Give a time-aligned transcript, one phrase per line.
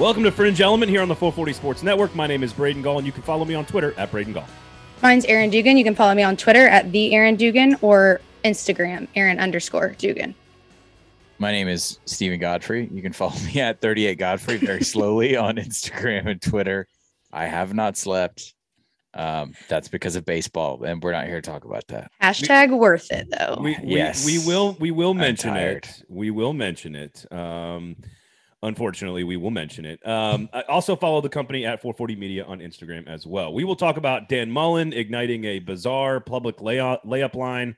[0.00, 2.14] Welcome to Fringe Element here on the 440 Sports Network.
[2.14, 4.46] My name is Braden Gall, and you can follow me on Twitter at Braden Gall.
[5.02, 5.76] Mine's Aaron Dugan.
[5.76, 10.34] You can follow me on Twitter at the Aaron Dugan or Instagram Aaron underscore Dugan.
[11.38, 12.88] My name is Steven Godfrey.
[12.90, 16.86] You can follow me at 38 Godfrey very slowly on Instagram and Twitter.
[17.30, 18.54] I have not slept.
[19.12, 22.10] Um, that's because of baseball, and we're not here to talk about that.
[22.22, 23.58] Hashtag worth it though.
[23.60, 24.24] We, we, Yes.
[24.24, 26.02] we will we will mention it.
[26.08, 27.30] We will mention it.
[27.30, 27.96] Um,
[28.62, 30.06] unfortunately, we will mention it.
[30.06, 33.52] Um, I also follow the company at 440 Media on Instagram as well.
[33.52, 37.76] We will talk about Dan Mullen igniting a bizarre public layup layup line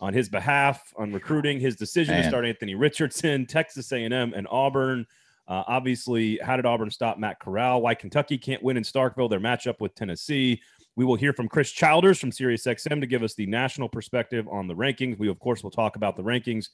[0.00, 5.06] on his behalf on recruiting, his decision to start Anthony Richardson, Texas A&M, and Auburn.
[5.46, 7.82] Uh, obviously, how did Auburn stop Matt Corral?
[7.82, 9.28] Why Kentucky can't win in Starkville?
[9.28, 10.62] Their matchup with Tennessee.
[10.96, 14.66] We will hear from Chris Childers from SiriusXM to give us the national perspective on
[14.66, 15.18] the rankings.
[15.18, 16.68] We, of course, will talk about the rankings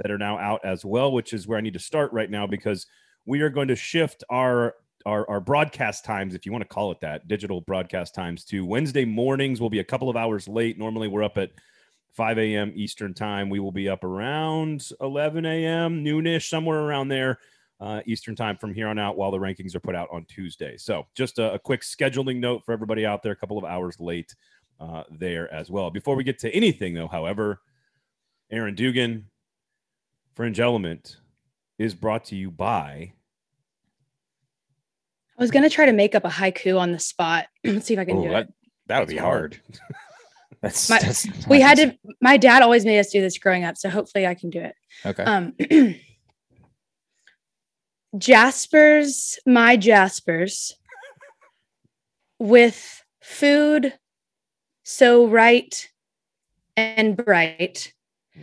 [0.00, 2.46] that are now out as well, which is where I need to start right now
[2.46, 2.86] because
[3.26, 4.74] we are going to shift our
[5.06, 8.66] our, our broadcast times, if you want to call it that, digital broadcast times to
[8.66, 9.58] Wednesday mornings.
[9.58, 10.78] We'll be a couple of hours late.
[10.78, 11.52] Normally, we're up at
[12.12, 12.72] 5 a.m.
[12.74, 13.48] Eastern time.
[13.48, 16.04] We will be up around 11 a.m.
[16.04, 17.38] noonish, somewhere around there.
[17.80, 20.76] Uh, Eastern time from here on out while the rankings are put out on Tuesday.
[20.76, 23.98] So, just a, a quick scheduling note for everybody out there, a couple of hours
[23.98, 24.34] late
[24.80, 25.90] uh, there as well.
[25.90, 27.62] Before we get to anything, though, however,
[28.50, 29.30] Aaron Dugan,
[30.40, 31.18] Fringe Element
[31.78, 33.12] is brought to you by.
[35.38, 37.48] I was gonna try to make up a haiku on the spot.
[37.62, 38.54] Let's see if I can Ooh, do that, it.
[38.86, 39.60] that would be That's hard.
[40.62, 41.94] That's, My- that's We had to.
[42.22, 44.74] My dad always made us do this growing up, so hopefully I can do it.
[45.04, 45.24] Okay.
[45.24, 45.52] Um,
[48.16, 50.72] Jaspers, my Jaspers,
[52.38, 53.92] with food
[54.84, 55.86] so right
[56.78, 57.92] and bright,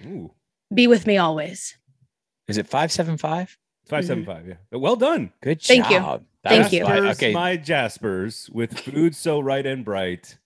[0.06, 0.32] Ooh,
[0.72, 1.76] be with me always.
[2.48, 3.58] Is it 575?
[3.90, 4.48] 575.
[4.72, 4.78] Yeah.
[4.78, 5.32] Well done.
[5.42, 6.00] Good Thank you.
[6.00, 6.24] job.
[6.44, 6.84] That Thank you.
[6.86, 7.04] fine.
[7.04, 7.34] Jaspers, Okay.
[7.34, 10.38] My Jaspers with food so right and bright.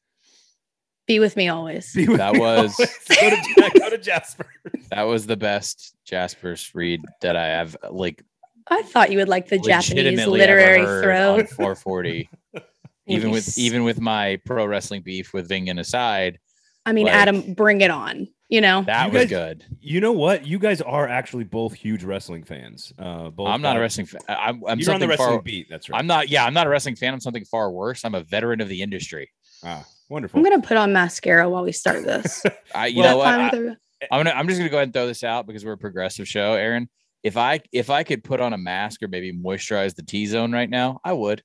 [1.08, 1.94] Be with me always.
[1.94, 2.98] Be with That me was- always.
[3.10, 4.46] go, to, go to Jasper.
[4.92, 8.24] that was the best Jasper's read that I have like
[8.68, 11.56] I thought you would like the Japanese literary heard throw.
[11.56, 12.30] 440.
[13.08, 16.40] even with even with my pro wrestling beef with Vingen aside,
[16.86, 18.28] I mean, like- Adam, bring it on.
[18.52, 19.66] You know, that You was guys- good.
[19.80, 20.46] You know what?
[20.46, 22.92] You guys are actually both huge wrestling fans.
[23.00, 24.20] Uh, both I'm not a wrestling fan.
[24.28, 25.42] I'm, I'm You're on the something wrestling far.
[25.42, 25.68] beat.
[25.70, 25.98] That's right.
[25.98, 26.28] I'm not.
[26.30, 27.14] Yeah, I'm not a wrestling fan.
[27.14, 28.04] I'm something far worse.
[28.06, 29.32] I'm a veteran of the industry.
[29.64, 30.38] ah, wonderful.
[30.38, 32.44] I'm gonna put on mascara while we start this.
[32.76, 33.28] I, you Well, know what?
[33.28, 33.78] I, with?
[34.12, 34.32] I'm gonna.
[34.32, 36.90] I'm just gonna go ahead and throw this out because we're a progressive show, Aaron.
[37.24, 40.52] If I if I could put on a mask or maybe moisturize the T zone
[40.52, 41.42] right now, I would.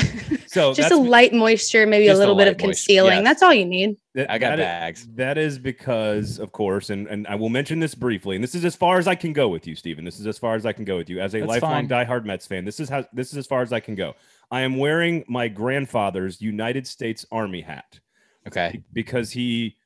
[0.46, 3.18] so Just a light moisture, maybe a Just a little bit of moisture, concealing.
[3.18, 3.24] yes.
[3.24, 3.96] That's all you need.
[4.14, 5.06] that- I got that is- bags.
[5.14, 8.64] That is because, of course, and, and I will mention this briefly, and this is
[8.64, 10.04] as far as I can go with you, Steven.
[10.04, 11.20] This is as far as I can go with you.
[11.20, 12.06] As a That's lifelong fine.
[12.06, 14.14] diehard Mets fan, this is how this is as far as I can go.
[14.50, 18.00] I am wearing my grandfather's United States Army hat
[18.46, 18.82] Okay.
[18.92, 19.76] because he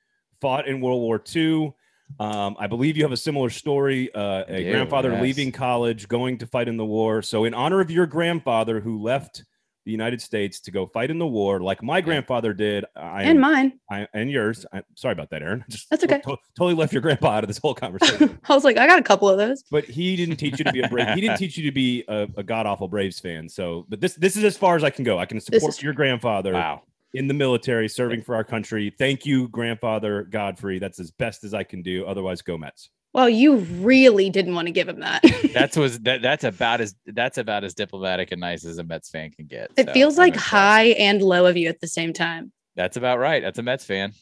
[0.41, 1.73] fought in World War II.
[2.21, 4.15] Um, I believe you have a similar story.
[4.15, 5.23] Uh, a do, grandfather yes.
[5.23, 7.23] leaving college, going to fight in the war.
[7.23, 9.43] So, in honor of your grandfather who left
[9.85, 13.29] the United States to go fight in the war, like my grandfather did, I am
[13.31, 13.79] and mine.
[13.91, 14.65] I, and yours.
[14.73, 15.65] I, sorry about that, Aaron.
[15.71, 16.21] Just That's okay.
[16.23, 18.39] to- totally left your grandpa out of this whole conversation.
[18.49, 19.63] I was like, I got a couple of those.
[19.71, 21.09] but he didn't teach you to be a brave.
[21.15, 23.49] He didn't teach you to be a, a god awful Braves fan.
[23.49, 25.19] So, but this this is as far as I can go.
[25.19, 26.83] I can support your grandfather Wow.
[27.13, 28.93] in the military, serving for our country.
[28.99, 30.79] Thank you, grandfather Godfrey.
[30.79, 32.07] That's as best as I can do.
[32.07, 32.89] Otherwise, go Mets.
[33.15, 35.23] Well, you really didn't want to give him that.
[35.55, 36.21] That's was that.
[36.21, 39.71] That's about as that's about as diplomatic and nice as a Mets fan can get.
[39.77, 42.51] it so feels like high and low of you at the same time.
[42.75, 43.41] That's about right.
[43.41, 44.13] That's a Mets fan.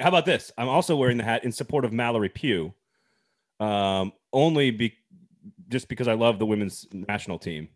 [0.00, 0.50] How about this?
[0.58, 2.74] I'm also wearing the hat in support of Mallory Pugh,
[3.60, 4.94] um, only be
[5.68, 7.68] just because I love the women's national team,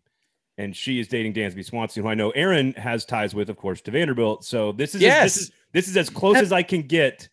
[0.56, 3.80] and she is dating Dansby Swanson, who I know Aaron has ties with, of course,
[3.82, 4.44] to Vanderbilt.
[4.44, 5.34] So this is Yes.
[5.34, 7.28] this is this is as close as I can get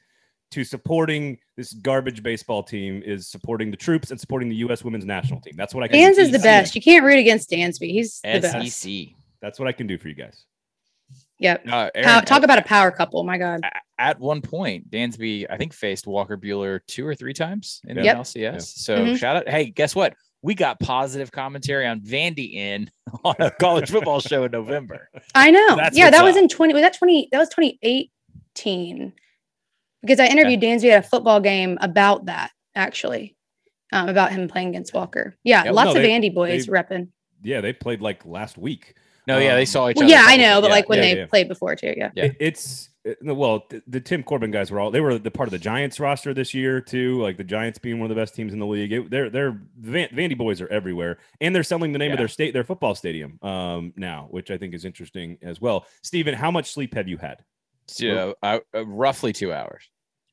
[0.55, 4.83] to supporting this garbage baseball team is supporting the troops and supporting the U.S.
[4.83, 5.53] women's national team.
[5.55, 5.99] That's what I can.
[6.01, 6.21] Dans do.
[6.23, 6.75] is the best.
[6.75, 7.91] You can't root against Dansby.
[7.91, 8.81] He's the best.
[8.81, 8.91] SEC.
[9.41, 10.45] That's what I can do for you guys.
[11.39, 11.67] Yep.
[11.67, 13.23] Uh, Pow- Aaron, talk about a power couple.
[13.25, 13.61] My God.
[13.99, 18.03] at one point, Dansby, I think, faced Walker Buehler two or three times in Yep.
[18.03, 18.35] the LCS.
[18.53, 18.61] Yep.
[18.61, 19.17] So Mhm.
[19.17, 19.49] shout out.
[19.49, 20.13] Hey, guess what?
[20.41, 22.89] We got positive commentary on Vandy in
[23.25, 25.09] on a college football show in November.
[25.35, 25.75] I know.
[25.75, 26.73] That's yeah, what's that was in 20.
[26.73, 27.27] Was that 20?
[27.31, 29.13] That was 2018.
[30.05, 33.35] Because I interviewed Dansby at a football game about that, actually,
[33.91, 35.35] um, about him playing against Walker.
[35.43, 37.09] Yeah, Yeah, lots no, of they- Andy boys they- repping.
[37.43, 38.95] Yeah, they played like last week.
[39.27, 40.13] No, yeah, they Um, saw each Well, other.
[40.13, 41.25] yeah, I know, but Yeah, like when yeah, they yeah.
[41.25, 41.93] played before too.
[41.97, 42.11] Yeah.
[42.15, 42.25] Yeah.
[42.25, 45.47] It- it's it- well, the, the Tim Corbin guys were all they were the part
[45.47, 47.21] of the Giants roster this year too.
[47.21, 48.91] Like the Giants being one of the best teams in the league.
[48.91, 52.27] It, they're they're Van, Vandy boys are everywhere, and they're selling the name of their
[52.27, 55.85] state their football stadium um now, which I think is interesting as well.
[56.01, 57.43] Steven, how much sleep have you had?
[57.87, 59.83] So, uh, uh, roughly two hours.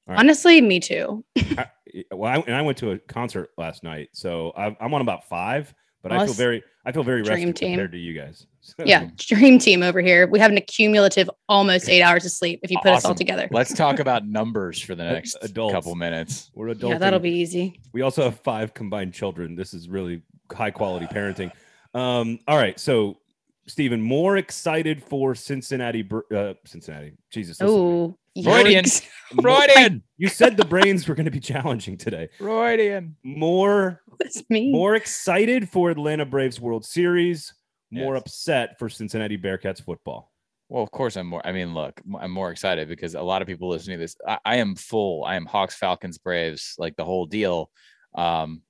[0.09, 0.19] All right.
[0.21, 1.25] Honestly, me too.
[1.37, 1.67] I,
[2.11, 5.29] well, I, and I went to a concert last night, so I, I'm on about
[5.29, 5.73] five.
[6.03, 7.69] But I feel very I feel very Dream rested team.
[7.75, 8.47] compared to you guys.
[8.65, 10.29] So- Yeah, dream team over here.
[10.29, 13.49] We have an accumulative almost eight hours of sleep if you put us all together.
[13.51, 15.73] Let's talk about numbers for the next adults.
[15.75, 16.51] couple minutes.
[16.55, 16.93] we're adults.
[16.93, 17.81] Yeah, that'll be easy.
[17.93, 19.57] We also have five combined children.
[19.57, 20.23] This is really
[20.53, 21.51] high quality parenting.
[21.93, 23.19] Um, all right, so
[23.67, 27.15] Steven, more excited for Cincinnati, Br- uh, Cincinnati.
[27.31, 27.89] Jesus, listen to me.
[27.91, 28.85] Oh, Freudian.
[28.85, 29.07] yikes.
[29.41, 30.03] Freudian.
[30.17, 32.29] You said the brains were going to be challenging today.
[32.39, 33.17] Freudian.
[33.23, 34.71] More, That's me.
[34.73, 37.53] more excited for Atlanta Braves World Series.
[37.91, 38.23] More Yes.
[38.23, 40.33] upset for Cincinnati Bearcats football.
[40.71, 41.47] Well, of course, I'm more.
[41.47, 44.39] I mean, look, I'm more excited because a lot of people listening to this, I,
[44.47, 45.25] I am full.
[45.25, 47.71] I am Hawks, Falcons, Braves, like the whole deal.
[48.15, 48.63] Um,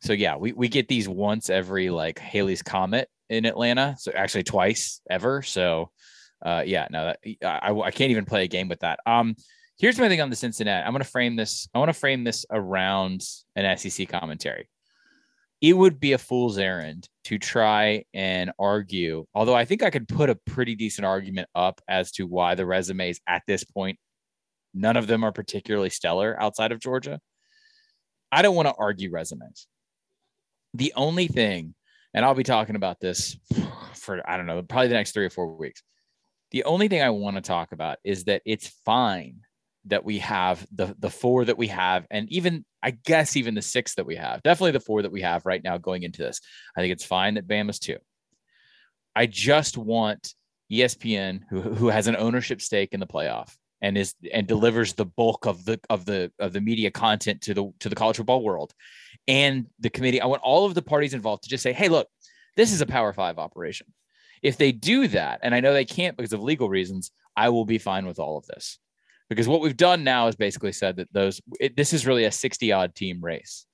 [0.00, 3.96] so yeah, we we get these once every like Halley's Comet in Atlanta.
[3.98, 5.42] So actually twice ever.
[5.42, 5.90] So
[6.44, 9.00] uh, yeah, no, that, I, I can't even play a game with that.
[9.06, 9.36] Um,
[9.78, 10.84] here's my thing on the Cincinnati.
[10.84, 11.68] I'm gonna frame this.
[11.74, 13.22] I want to frame this around
[13.56, 14.68] an SEC commentary.
[15.60, 20.06] It would be a fool's errand to try and argue, although I think I could
[20.06, 23.98] put a pretty decent argument up as to why the resumes at this point,
[24.72, 27.18] none of them are particularly stellar outside of Georgia.
[28.30, 29.66] I don't want to argue resumes.
[30.74, 31.74] The only thing,
[32.14, 33.36] and I'll be talking about this
[33.94, 35.82] for, I don't know, probably the next three or four weeks.
[36.50, 39.40] The only thing I want to talk about is that it's fine
[39.86, 43.62] that we have the the four that we have, and even I guess even the
[43.62, 44.42] six that we have.
[44.42, 46.40] Definitely the four that we have right now going into this.
[46.76, 47.98] I think it's fine that Bama's two.
[49.14, 50.34] I just want
[50.70, 55.06] ESPN, who who has an ownership stake in the playoff and is and delivers the
[55.06, 58.42] bulk of the of the of the media content to the to the college football
[58.42, 58.72] world,
[59.26, 60.20] and the committee.
[60.20, 62.08] I want all of the parties involved to just say, "Hey, look,
[62.56, 63.86] this is a Power Five operation."
[64.42, 67.64] If they do that, and I know they can't because of legal reasons, I will
[67.64, 68.78] be fine with all of this.
[69.28, 72.32] Because what we've done now is basically said that those it, this is really a
[72.32, 73.66] 60 odd team race.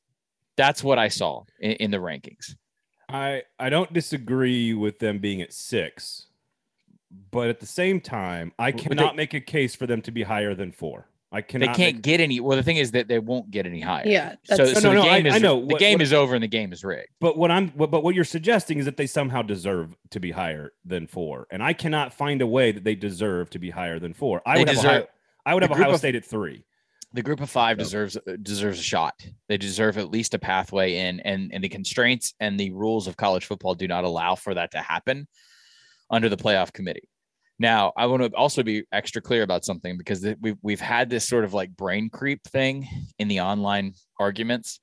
[0.56, 2.55] That's what i saw in, in the rankings.
[3.08, 6.26] I I don't disagree with them being at six,
[7.31, 10.10] but at the same time, I But they- cannot make a case for them to
[10.10, 11.08] be higher than four.
[11.34, 13.81] I they can't make- get any well the thing is that they won't get any
[13.81, 15.60] higher Yeah, so, that's- so No, no, the no, I- game is I know.
[15.60, 17.90] the What- game what- is over and the game is rigged But what I'm, but,
[17.90, 21.62] but what you're suggesting is that they somehow deserve to be higher than four, and
[21.62, 24.40] I cannot find a way that they deserve to be higher than four.
[24.46, 25.06] I They would have deserve- Ohio,
[25.44, 26.64] I would have Ohio of- State at three.
[27.12, 30.96] the group of five So- deserves deserves a shot they deserve at least a pathway
[30.96, 34.52] in and and the constraints and the rules of college football do not allow for
[34.54, 35.28] that to happen
[36.10, 37.08] under the playoff committee
[37.59, 41.27] now i want to also be extra clear about something because we've, we've had this
[41.29, 42.87] sort of like brain creep thing
[43.19, 44.81] in the online arguments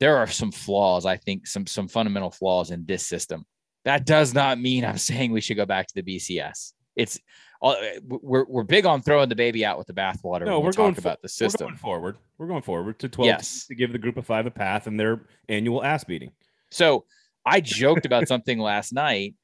[0.00, 3.44] there are some flaws i think some some fundamental flaws in this system
[3.84, 7.18] that does not mean i'm saying we should go back to the bcs it's
[7.62, 7.76] uh, all
[8.06, 10.72] we're, we're big on throwing the baby out with the bathwater No, when we we're
[10.72, 12.16] talk going about the We're system going forward.
[12.38, 13.66] We're going forward to twelve Yes.
[13.68, 16.32] to give the group of five a path and their annual ass beating.
[16.70, 17.04] So
[17.46, 19.34] I joked about something last night,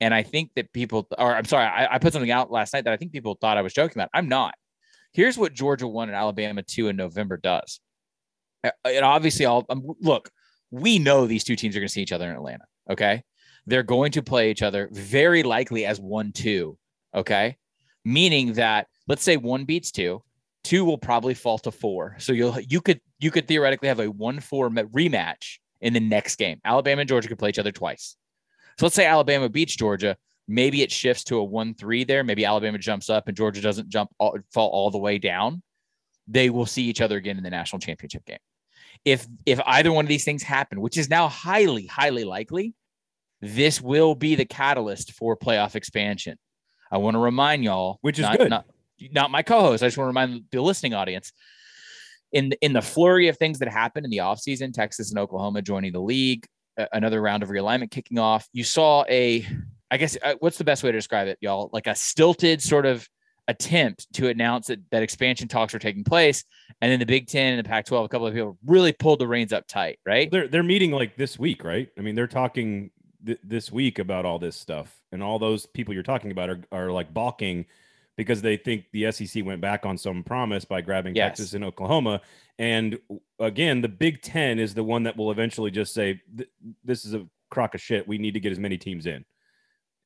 [0.00, 2.84] and I think that people, or I'm sorry, I, I put something out last night
[2.84, 4.10] that I think people thought I was joking about.
[4.12, 4.54] I'm not.
[5.12, 7.80] Here's what Georgia one and Alabama two in November does.
[8.62, 10.30] Uh, And obviously, all um, look,
[10.70, 12.64] we know these two teams are going to see each other in Atlanta.
[12.90, 13.22] Okay,
[13.66, 16.76] they're going to play each other very likely as one two.
[17.14, 17.56] Okay,
[18.04, 20.22] meaning that let's say one beats two,
[20.64, 22.16] two will probably fall to four.
[22.18, 26.36] So you'll you could you could theoretically have a one four rematch in the next
[26.36, 26.60] game.
[26.64, 28.16] Alabama and Georgia could play each other twice.
[28.78, 30.16] So let's say Alabama beats Georgia.
[30.48, 32.22] Maybe it shifts to a 1 3 there.
[32.22, 35.62] Maybe Alabama jumps up and Georgia doesn't jump all, fall all the way down.
[36.28, 38.38] They will see each other again in the national championship game.
[39.04, 42.74] If if either one of these things happen, which is now highly highly likely,
[43.40, 46.38] this will be the catalyst for playoff expansion.
[46.90, 48.50] I want to remind y'all, Which is not, good.
[48.50, 48.66] not
[49.12, 49.82] not my co-host.
[49.82, 51.32] I just want to remind the listening audience
[52.32, 55.92] in in the flurry of things that happened in the offseason, Texas and Oklahoma joining
[55.92, 56.46] the league,
[56.92, 58.48] another round of realignment kicking off.
[58.52, 59.46] You saw a,
[59.90, 61.70] I guess, uh, what's the best way to describe it, y'all?
[61.72, 63.08] Like a stilted sort of
[63.48, 66.44] attempt to announce that, that expansion talks were taking place,
[66.80, 69.28] and then the Big Ten and the Pac-12, a couple of people really pulled the
[69.28, 70.30] reins up tight, right?
[70.30, 71.88] They're they're meeting like this week, right?
[71.96, 72.90] I mean, they're talking
[73.24, 76.60] th- this week about all this stuff, and all those people you're talking about are
[76.72, 77.66] are like balking
[78.16, 81.30] because they think the SEC went back on some promise by grabbing Yes.
[81.30, 82.20] Texas and Oklahoma.
[82.58, 82.98] And
[83.38, 86.20] again, the Big Ten is the one that will eventually just say,
[86.84, 88.08] "This is a crock of shit.
[88.08, 89.24] We need to get as many teams in."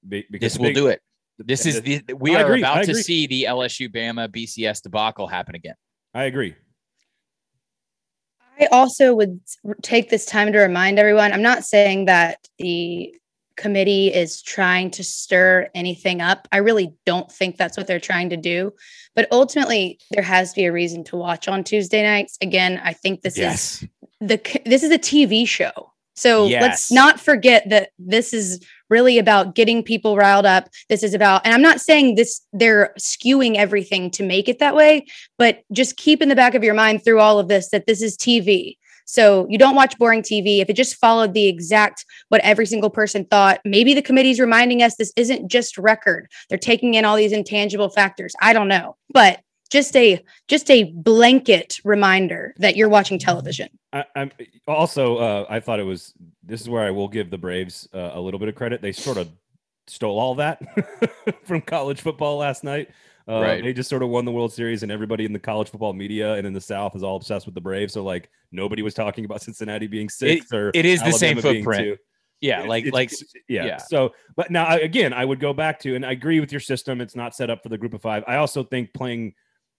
[0.09, 1.01] Be- because this will big- do it.
[1.39, 5.27] This is the we I are agree, about to see the LSU Bama BCS debacle
[5.27, 5.75] happen again.
[6.13, 6.55] I agree.
[8.59, 9.41] I also would
[9.81, 13.15] take this time to remind everyone I'm not saying that the
[13.61, 16.49] committee is trying to stir anything up.
[16.51, 18.73] I really don't think that's what they're trying to do.
[19.15, 22.39] But ultimately, there has to be a reason to watch on Tuesday nights.
[22.41, 23.87] Again, I think this is
[24.21, 25.93] the this is a TV show.
[26.17, 26.63] So Yes.
[26.63, 30.69] let's not forget that this is really about getting people riled up.
[30.89, 34.75] This is about, and I'm not saying this, they're skewing everything to make it that
[34.75, 35.07] way,
[35.39, 38.03] but just keep in the back of your mind through all of this that this
[38.03, 38.77] is TV.
[39.11, 40.61] So you don't watch boring TV.
[40.61, 44.83] If it just followed the exact what every single person thought, maybe the committee's reminding
[44.83, 46.29] us this isn't just record.
[46.49, 48.35] They're taking in all these intangible factors.
[48.41, 48.97] I don't know.
[49.13, 49.41] But
[49.71, 53.69] just a just a blanket reminder that you're watching television.
[53.93, 54.31] I, I'm
[54.67, 55.17] also.
[55.17, 56.13] Uh, I thought it was.
[56.43, 58.83] This is where I will give the Braves uh, a little bit of credit.
[58.83, 59.29] They sort of
[59.87, 60.61] stole all that
[61.45, 62.91] from college football last night.
[63.31, 63.63] Uh, Right.
[63.63, 66.35] They just sort of won the World Series, and everybody in the college football media
[66.35, 67.93] and in the South is all obsessed with the Braves.
[67.93, 71.55] So like nobody was talking about Cincinnati being six or it is the same Alabama
[71.65, 71.99] footprint.
[72.41, 73.11] Yeah, It's- like it's- like
[73.49, 73.65] yeah.
[73.67, 73.77] yeah.
[73.77, 76.61] So, but now I- again, I would go back to, and I agree with your
[76.61, 77.01] system.
[77.01, 78.25] It's not set up for the group of five.
[78.27, 79.35] I also think playing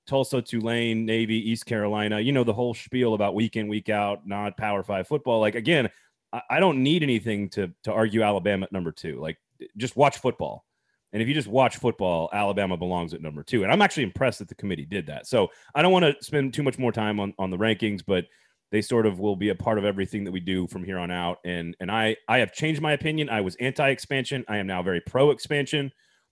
[0.07, 4.25] Tulsa, Tulane, Navy, East Carolina, you know, the whole spiel about week in, week out,
[4.27, 5.39] not power five football.
[5.39, 5.89] Like, again,
[6.33, 9.19] I, I don't need anything to, to argue Alabama at number two.
[9.19, 9.37] Like,
[9.77, 10.65] just watch football.
[11.13, 13.63] And if you just watch football, Alabama belongs at number two.
[13.63, 15.27] And I'm actually impressed that the committee did that.
[15.27, 18.25] So I don't want to spend too much more time on, on the rankings, but
[18.71, 21.11] they sort of will be a part of everything that we do from here on
[21.11, 21.39] out.
[21.43, 23.29] And and I I have changed my opinion.
[23.29, 24.45] I was anti-expansion.
[24.47, 25.91] I am now very pro-expansion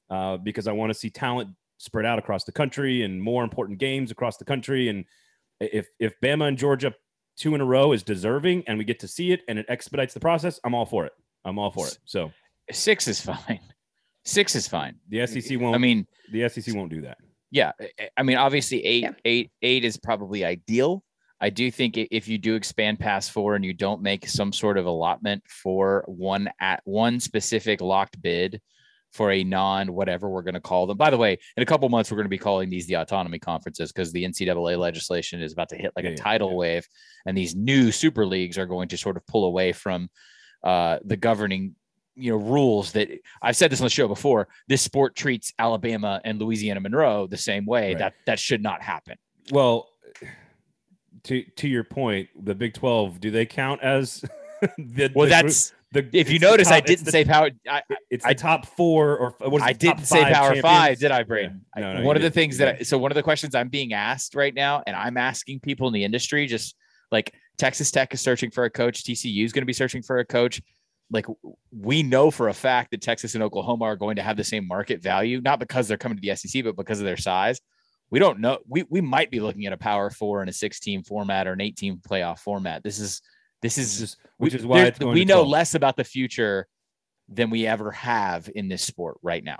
[0.09, 3.79] uh, because I want to see talent spread out across the country and more important
[3.79, 4.87] games across the country.
[4.87, 5.03] And
[5.59, 6.93] if if Bama and Georgia
[7.35, 10.13] two in a row is deserving and we get to see it and it expedites
[10.13, 11.11] the process, I'm all for it.
[11.43, 11.97] I'm all for it.
[12.05, 12.31] So
[12.71, 13.59] six is fine.
[14.29, 14.95] Six is fine.
[15.09, 15.75] the SEC won't.
[15.75, 17.17] I mean, the SEC won't do that.
[17.51, 19.11] yeah, I- I mean, obviously eight, Yeah.
[19.25, 21.03] eight, eight is probably ideal.
[21.41, 24.77] I do think if you do expand past four and you don't make some sort
[24.77, 28.61] of allotment for one at one specific locked bid
[29.13, 30.97] for a non whatever we're going to call them.
[30.97, 33.39] By the way, in a couple months we're going to be calling these the autonomy
[33.39, 36.55] conferences because the NCAA legislation is about to hit like Yeah, a tidal yeah.
[36.57, 36.87] wave,
[37.25, 40.09] and these new super leagues are going to sort of pull away from
[40.63, 41.73] uh, the governing
[42.19, 43.09] you know rules that
[43.41, 44.47] I've said this on the show before.
[44.67, 47.89] This sport treats Alabama and Louisiana Monroe the same way.
[47.89, 47.99] Right.
[47.99, 49.17] That that should not happen.
[49.51, 49.89] Well,
[51.23, 54.23] to to your point, the Big Twelve do they count as
[54.77, 57.49] the Well, the that's the if you notice, I top- it's didn't the- say power.
[57.67, 60.61] I, it's I- the top four or what is I didn't say power champions?
[60.61, 61.61] five, did I, Braden?
[61.77, 61.81] Yeah.
[61.81, 63.93] No, no, one of the things that I, so one of the questions I'm being
[63.93, 66.75] asked right now, and I'm asking people in the industry, just
[67.11, 70.19] like Texas Tech is searching for a coach, TCU is going to be searching for
[70.19, 70.61] a coach.
[71.11, 71.25] Like
[71.71, 74.67] we know for a fact that Texas and Oklahoma are going to have the same
[74.67, 77.59] market value, not because they're coming to the SEC, but because of their size.
[78.11, 78.59] We don't know.
[78.67, 81.61] We we might be looking at a power four and a 16 format or an
[81.61, 82.83] 18 playoff format.
[82.83, 83.21] This is
[83.61, 85.47] this is is which is why it's going we to know 12.
[85.47, 86.67] less about the future
[87.27, 89.59] than we ever have in this sport right now.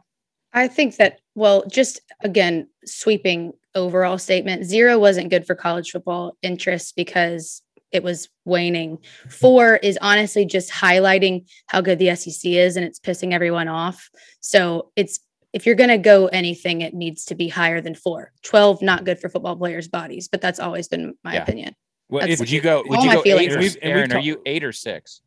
[0.53, 6.36] I think that, well, just again, sweeping overall statement zero wasn't good for college football
[6.41, 9.00] interest because it was waning.
[9.29, 14.10] Four is honestly just highlighting how good the SEC is and it's pissing everyone off.
[14.41, 15.19] So it's,
[15.53, 18.31] if you're going to go anything, it needs to be higher than four.
[18.43, 21.43] 12, not good for football players' bodies, but that's always been my Yeah.
[21.43, 21.75] opinion.
[22.10, 22.84] Well, if- Would you go?
[22.88, 23.24] Would all you my go eight?
[23.24, 25.22] feelings Or, are- And we've- and we've Aaron, are you eight or six?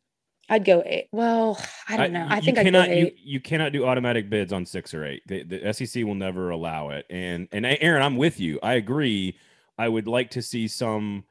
[0.49, 1.07] I'd go eight.
[1.12, 2.26] Well, I don't know.
[2.28, 3.14] I, you think I'd go cannot eight.
[3.16, 5.23] you, you cannot do automatic bids on six or eight.
[5.26, 7.07] The, the SEC will never allow it.
[7.09, 8.59] And and Aaron, I'm with you.
[8.62, 9.38] I agree.
[9.78, 11.25] I would like to see some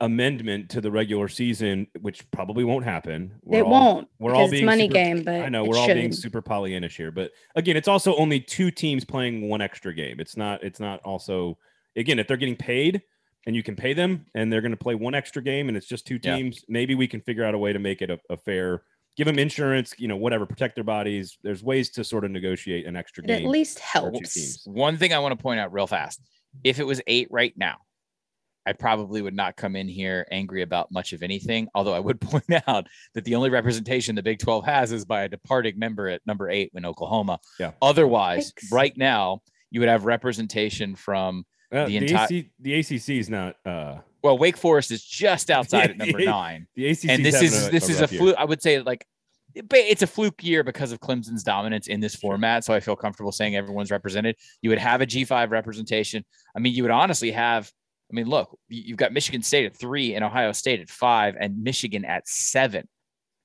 [0.00, 3.34] amendment to the regular season, which probably won't happen.
[3.42, 4.08] We're it all- won't.
[4.18, 6.42] we're because all it's being money super- game, but I know we're all being super
[6.42, 10.20] Pollyannish here, but again, it's also only two teams playing one extra game.
[10.20, 10.62] It's not.
[10.62, 11.58] It's not also
[11.96, 13.02] again if they're getting paid
[13.46, 15.86] and you can pay them and they're going to play one extra game and it's
[15.86, 16.36] just two Yeah.
[16.36, 16.64] teams.
[16.68, 18.82] Maybe we can figure out a way to make it a, a fair.
[19.16, 21.38] Give them insurance, you know, whatever, protect their bodies.
[21.42, 23.44] There's ways to sort of negotiate an extra game.
[23.44, 24.64] At least for helps.
[24.64, 26.20] One thing I want to point out real fast:
[26.62, 27.78] if it was eight right now,
[28.68, 31.68] I probably would not come in here angry about much of anything.
[31.74, 35.22] Although I would point out that the only representation the Big 12 has is by
[35.22, 37.40] a departing member at number eight in Oklahoma.
[37.58, 37.72] Yeah.
[37.80, 38.72] Otherwise, Yikes.
[38.72, 43.30] right now you would have representation from Uh, the the, enti- AC, the ACC is
[43.30, 43.56] not.
[43.64, 46.66] Uh, well, Wake Forest is just outside at number nine.
[46.74, 48.36] the ACC and this is this is a fluke.
[48.38, 49.06] I would say like
[49.54, 52.64] it's a fluke year because of Clemson's dominance in this format.
[52.64, 54.36] So I feel comfortable saying everyone's represented.
[54.62, 56.24] You would have a G5 representation.
[56.54, 57.72] I mean, you would honestly have.
[58.10, 61.36] I mean, look, you- you've got Michigan State at three and Ohio State at five,
[61.38, 62.88] and Michigan at seven.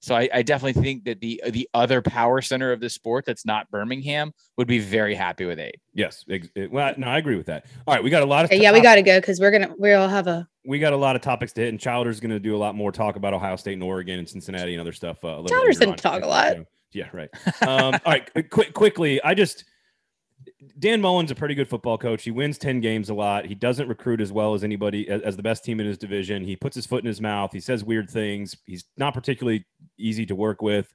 [0.01, 3.45] So I, I definitely think that the the other power center of the sport that's
[3.45, 5.79] not Birmingham would be very happy with eight.
[5.93, 6.25] Yes.
[6.29, 7.65] ex- it- well, no, I agree with that.
[7.87, 9.73] All right, we got a lot of yeah, we got to go because we're gonna
[9.79, 12.31] we all have a we got a lot of topics to hit, and Chowder's going
[12.31, 14.91] to do a lot more talk about Ohio State and Oregon and Cincinnati and other
[14.93, 15.17] stuff.
[15.23, 16.55] Uh, a little Chowder's gonna talk a lot.
[16.91, 17.29] Yeah, right.
[17.61, 19.21] Um, all right, quick, quickly.
[19.23, 19.63] I just
[20.79, 22.23] Dan Mullen's a pretty good football coach.
[22.23, 23.45] He wins ten games a lot.
[23.45, 26.43] He doesn't recruit as well as anybody as, as the best team in his division.
[26.43, 27.51] He puts his foot in his mouth.
[27.53, 28.55] He says weird things.
[28.65, 29.65] He's not particularly
[29.97, 30.93] easy to work with,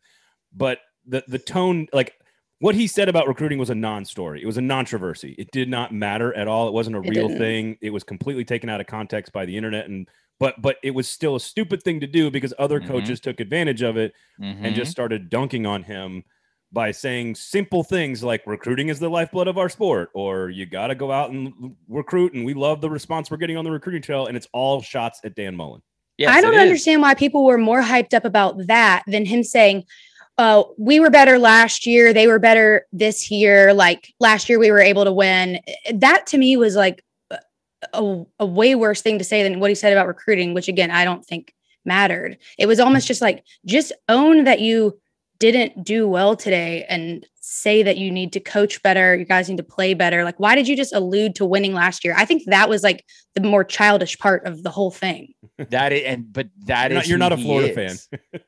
[0.55, 2.15] but the the tone like.
[2.61, 4.43] What he said about recruiting was a non-story.
[4.43, 5.37] It was a non-controversy.
[5.39, 6.67] It did not matter at all.
[6.67, 7.39] It wasn't a It real didn't.
[7.39, 7.79] thing.
[7.81, 10.09] It was completely taken out of context by the internet and
[10.41, 12.89] but but it was still a stupid thing to do because other Mhm.
[12.89, 14.75] coaches took advantage of it and Mhm.
[14.75, 16.25] just started dunking on him
[16.73, 20.89] by saying simple things like recruiting is the lifeblood of our sport or you got
[20.89, 24.03] to go out and recruit and we love the response we're getting on the recruiting
[24.03, 25.81] trail and it's all shots at Dan Mullen.
[26.19, 26.63] Yes, I don't it is.
[26.63, 29.85] understand why people were more hyped up about that than him saying,
[30.37, 32.13] uh, we were better last year.
[32.13, 33.73] They were better this year.
[33.73, 35.61] Like last year, we were able to win.
[35.93, 37.05] That to me was like
[37.93, 40.91] a, a way worse thing to say than what he said about recruiting, which again,
[40.91, 42.39] I don't think mattered.
[42.59, 44.99] It was almost just like, just own that you
[45.39, 49.15] didn't do well today and say that you need to coach better.
[49.17, 50.25] You guys need to play better.
[50.25, 52.15] Like, why did you just allude to winning last year?
[52.17, 53.05] I think that was like
[53.35, 55.33] the more childish part of the whole thing.
[55.71, 57.97] That is, and but that You're is not- you're not a he Florida fan.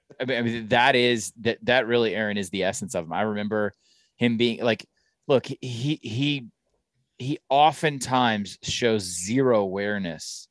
[0.20, 3.12] I mean, I mean, that is that that really, Aaron, is the essence of him.
[3.12, 3.72] I remember
[4.16, 4.86] him being like,
[5.26, 6.46] look, he he
[7.18, 10.46] he oftentimes shows zero awareness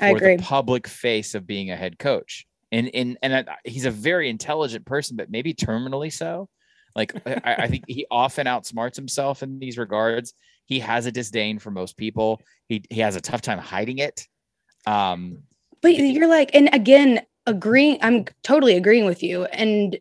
[0.00, 0.36] I for agree.
[0.36, 2.46] the public face of being a head coach.
[2.70, 6.48] And and and I- he's a very intelligent person, but maybe terminally so.
[6.94, 10.34] Like I, I think he often outsmarts himself in these regards.
[10.66, 12.40] He has a disdain for most people.
[12.68, 14.26] He he has a tough time hiding it.
[14.86, 15.44] Um,
[15.80, 19.44] But you're like, and again, agreeing, I'm totally agreeing with you.
[19.44, 19.98] And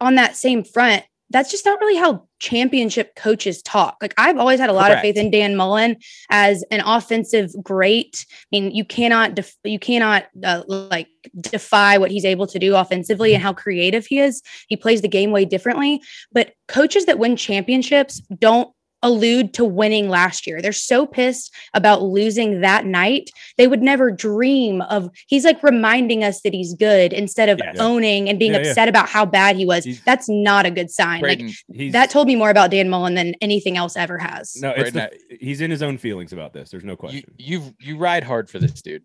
[0.00, 3.96] on that same front, that's just not really how championship coaches talk.
[4.02, 5.96] Like I've always had a lot of faith in Dan Mullen
[6.28, 8.26] as an offensive great.
[8.30, 11.08] I mean, you cannot def- you cannot uh, like
[11.40, 14.42] defy what he's able to do offensively and how creative he is.
[14.68, 16.02] He plays the game way differently.
[16.32, 20.60] But coaches that win championships don't allude to winning last year.
[20.60, 23.30] They're so pissed about losing that night.
[23.56, 27.72] They would never dream of he's like reminding us that he's good instead of Yeah.
[27.78, 28.68] owning and being Yeah, yeah.
[28.70, 29.84] upset about how bad he was.
[29.84, 31.22] He's- That's not a good sign.
[31.22, 34.56] Like Braden, He's that told me more about Dan Mullen than anything else ever has.
[34.60, 36.70] no, it's Braden, the, he's in his own feelings about this.
[36.70, 37.22] There's no question.
[37.38, 39.02] you you ride hard for this dude.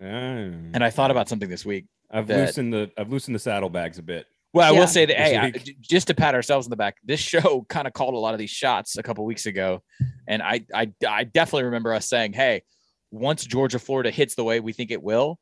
[0.00, 0.06] Ah.
[0.06, 1.86] And I thought about something this week.
[2.10, 4.26] I've that- loosened the I've loosened the saddlebags a bit.
[4.52, 4.80] Well, I Yeah.
[4.80, 7.86] will say that hey, I, just to pat ourselves in the back, this show kind
[7.86, 9.82] of called a lot of these shots a couple weeks ago,
[10.28, 12.62] and I, I I definitely remember us saying, hey,
[13.10, 15.38] once Georgia Florida hits the way we think it will,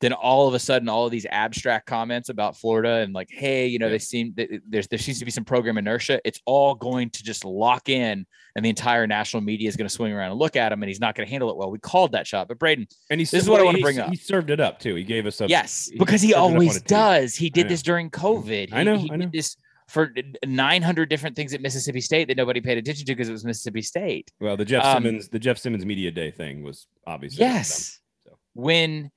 [0.00, 3.66] then all of a sudden all of these abstract comments about Florida and like, hey,
[3.66, 3.90] you know, Yeah.
[3.92, 6.20] they seem th- there's there seems to be some program inertia.
[6.24, 9.94] It's all going to just lock in, and the entire national media is going to
[9.94, 11.70] swing around and look at him, and he's not going to handle it well.
[11.70, 14.08] We called that shot, but Braden, And he This is what I wanna bring up.
[14.10, 14.94] He served it up too.
[14.94, 17.34] He gave us a Yes, he because he served it up on always does.
[17.34, 18.70] He did this during COVID.
[18.72, 19.24] I know, He I know.
[19.26, 19.56] did this
[19.88, 20.14] for
[20.46, 23.82] 900 different things at Mississippi State that nobody paid attention to because it was Mississippi
[23.82, 24.30] State.
[24.40, 27.40] Well, the Jeff Um, Simmons the Jeff Simmons media day thing was obviously.
[27.44, 27.98] Yes.
[28.24, 28.38] so.
[28.54, 29.10] When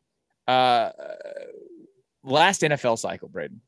[0.47, 0.91] uh
[2.23, 3.61] last NFL cycle, Braden.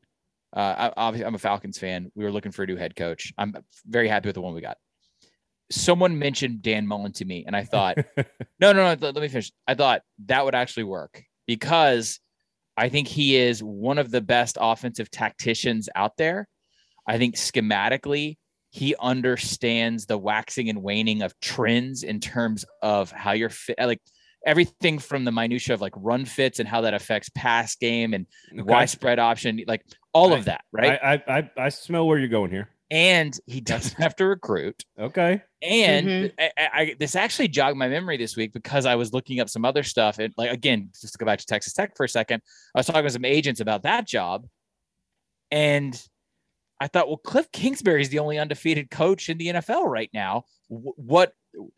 [0.55, 2.11] Uh, I, obviously, I'm a Falcons fan.
[2.15, 3.33] We were looking for a new head coach.
[3.38, 4.77] I'm very happy with the one we got.
[5.69, 8.88] Someone mentioned Dan Mullen to me, and I thought, no, no, no.
[8.89, 9.51] Let, let me finish.
[9.67, 12.19] I thought that would actually work because
[12.77, 16.47] I think he is one of the best offensive tacticians out there.
[17.07, 18.38] I think schematically,
[18.69, 24.01] he understands the waxing and waning of trends in terms of how you're fit, like
[24.45, 28.25] everything from the minutia of like run fits and how that affects pass game and
[28.53, 28.62] Okay.
[28.62, 30.99] wide spread option, like all I- of that, right?
[31.03, 32.69] I, I I I smell where you're going here.
[32.91, 34.86] and he doesn't have to recruit.
[34.99, 35.41] Okay.
[35.63, 36.34] And Mhm.
[36.39, 39.49] I, I, I- this actually jogged my memory this week because I was looking up
[39.49, 40.19] some other stuff.
[40.19, 42.41] And like again, just to go back to Texas Tech for a second,
[42.75, 44.45] I was talking to some agents about that job,
[45.51, 45.99] and
[46.79, 50.43] I thought, well, Cliff Kingsbury is the only undefeated coach in the NFL right now.
[50.67, 51.34] Wh- What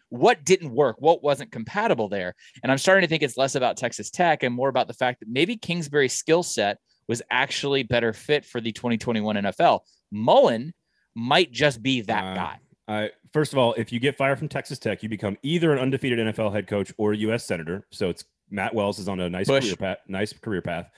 [0.09, 0.97] what didn't work?
[0.99, 2.33] What wasn't compatible there?
[2.63, 5.19] And I'm starting to think it's less about Texas Tech and more about the fact
[5.19, 9.81] that maybe Kingsbury's skill set was actually better fit for the 2021 NFL.
[10.11, 10.73] Mullen
[11.15, 12.59] might just be that Uh, guy.
[12.89, 15.79] I first of all, if you get fired from Texas Tech, you become either an
[15.79, 17.43] undefeated NFL head coach or a U.S.
[17.45, 17.85] senator.
[17.91, 19.65] So it's Matt Wells is on a nice Bush.
[19.65, 19.97] career path.
[20.07, 20.89] Nice career path.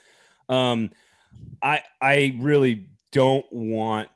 [0.50, 0.92] Um,
[1.64, 4.10] I I really don't want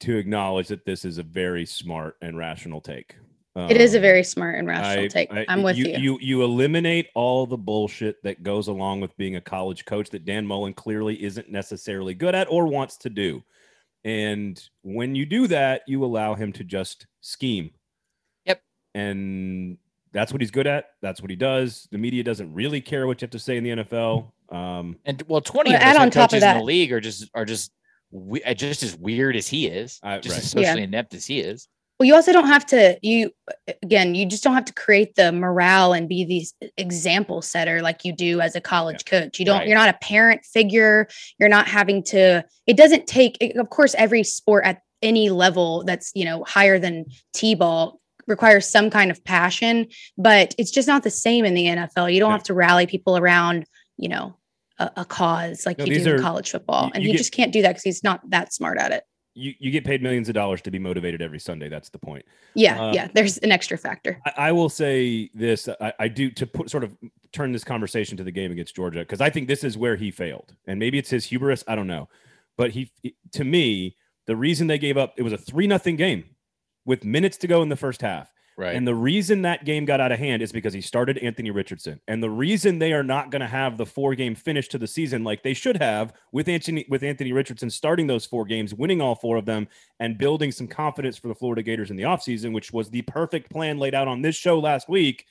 [0.00, 3.16] to acknowledge that this is a very smart and rational take.
[3.56, 5.32] It is a Um, very smart and rational I- take.
[5.32, 5.86] I- I'm with you.
[5.98, 10.24] You you eliminate all the bullshit that goes along with being a college coach that
[10.24, 13.42] Dan Mullen clearly isn't necessarily good at or wants to do.
[14.04, 17.70] And when you do that, you allow him to just scheme.
[18.46, 18.62] Yep.
[18.94, 19.78] And
[20.12, 20.86] that's what he's good at.
[21.02, 21.86] That's what he does.
[21.90, 24.32] The media doesn't really care what you have to say in the NFL.
[24.48, 26.64] Um, And well, twenty Well, of add those on head top of coaches in the
[26.64, 27.72] league are just are just
[28.12, 30.44] we, uh, just as weird as he is, I- just right.
[30.44, 30.62] as Yeah.
[30.68, 31.68] socially inept as he is.
[32.00, 32.98] Well, you also don't have to.
[33.02, 33.30] You
[33.82, 38.06] again, you just don't have to create the morale and be the example setter like
[38.06, 39.38] you do as a college coach.
[39.38, 39.58] You don't.
[39.58, 39.68] Right.
[39.68, 41.08] You're not a parent figure.
[41.38, 42.42] You're not having to.
[42.66, 43.36] It doesn't take.
[43.56, 48.88] Of course, every sport at any level that's you know higher than t-ball requires some
[48.88, 49.86] kind of passion,
[50.16, 52.10] but it's just not the same in the NFL.
[52.14, 52.36] You don't No.
[52.36, 53.66] have to rally people around.
[53.98, 54.36] You know.
[54.78, 57.12] A, a cause like No, you these do in college football, you- and you he
[57.12, 59.04] get- just can't do that because he's not that smart at it.
[59.34, 61.68] You, you get paid millions of dollars to be motivated every Sunday.
[61.68, 62.24] That's the point.
[62.54, 63.08] Yeah, Uh, yeah.
[63.12, 64.20] There's an extra factor.
[64.26, 66.96] I, I will say this: I, I do to put sort of
[67.32, 70.10] turn this conversation to the game against Georgia because I think this is where he
[70.10, 71.62] failed, and maybe it's his hubris.
[71.68, 72.08] I don't know,
[72.56, 72.90] but he,
[73.32, 76.24] to me, the reason they gave up it was a three nothing game
[76.84, 78.76] with minutes to go in the first half, Right.
[78.76, 81.98] and the reason that game got out of hand is because he started Anthony Richardson,
[82.06, 84.86] and the reason they are not going to have the four game finish to the
[84.86, 89.00] season like they should have with Anthony with Anthony Richardson starting those four games, winning
[89.00, 89.66] all four of them,
[89.98, 93.50] and building some confidence for the Florida Gators in the offseason, which was the perfect
[93.50, 95.24] plan laid out on this show last week.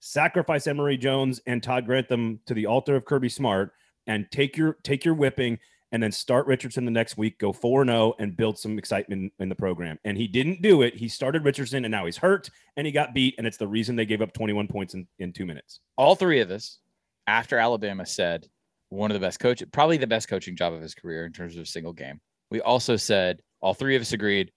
[0.00, 3.74] Sacrifice Emory Jones and Todd Grantham to the altar of Kirby Smart
[4.06, 5.58] and take your take your whipping
[5.92, 9.48] and then start Richardson the next week, go 4 0 and build some excitement in
[9.48, 9.98] the program.
[10.04, 10.94] And he didn't do it.
[10.94, 13.34] He started Richardson and now he's hurt and he got beat.
[13.38, 15.80] And it's the reason they gave up 21 points in, in two minutes.
[15.96, 16.78] all three of us,
[17.26, 18.46] after Alabama said
[18.88, 21.56] one of the best coach, probably the best coaching job of his career in terms
[21.56, 22.20] of a single game.
[22.50, 24.52] We also said all three of us agreed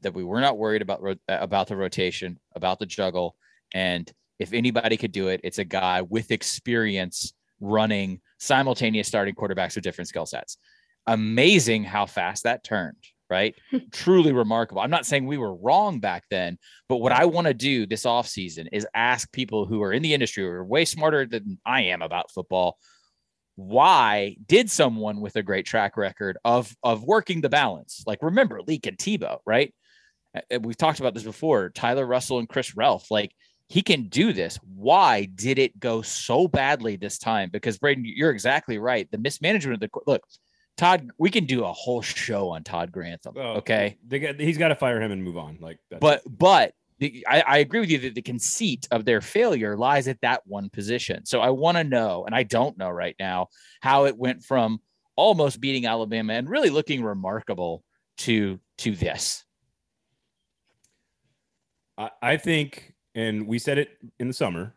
[0.00, 3.36] that we were not worried about uh, about the rotation, about the juggle,
[3.74, 9.74] and if anybody could do it, it's a guy with experience running simultaneous starting quarterbacks
[9.74, 10.58] with different skill sets.
[11.06, 12.96] Amazing how fast that turned,
[13.30, 13.54] right?
[13.70, 13.78] Hmm.
[13.92, 14.82] Truly remarkable.
[14.82, 18.04] I'm not saying we were wrong back then, but what I want to do this
[18.04, 21.82] offseason is ask people who are in the industry who are way smarter than I
[21.82, 22.78] am about football.
[23.56, 28.04] Why did someone with a great track record of of working the balance?
[28.06, 29.72] Like remember Leak and Tebow, right?
[30.60, 31.70] We've talked about this before.
[31.70, 33.32] Tyler Russell and Chris Relf, like
[33.68, 34.58] he can do this.
[34.62, 37.50] Why did it go so badly this time?
[37.52, 39.10] Because Braden, you're exactly right.
[39.10, 40.22] The mismanagement of the look,
[40.76, 41.10] Todd.
[41.18, 43.36] We can do a whole show on Todd Grantham.
[43.36, 45.58] okay, They got, he's got to fire him and move on.
[45.60, 49.20] Like, that's but but the, I, I agree with you that the conceit of their
[49.20, 51.26] failure lies at that one position.
[51.26, 53.48] So I want to know, and I don't know right now,
[53.80, 54.78] how it went from
[55.16, 57.82] almost beating Alabama and really looking remarkable
[58.18, 59.44] to to this.
[61.98, 64.74] I, I think, and we said it in the summer,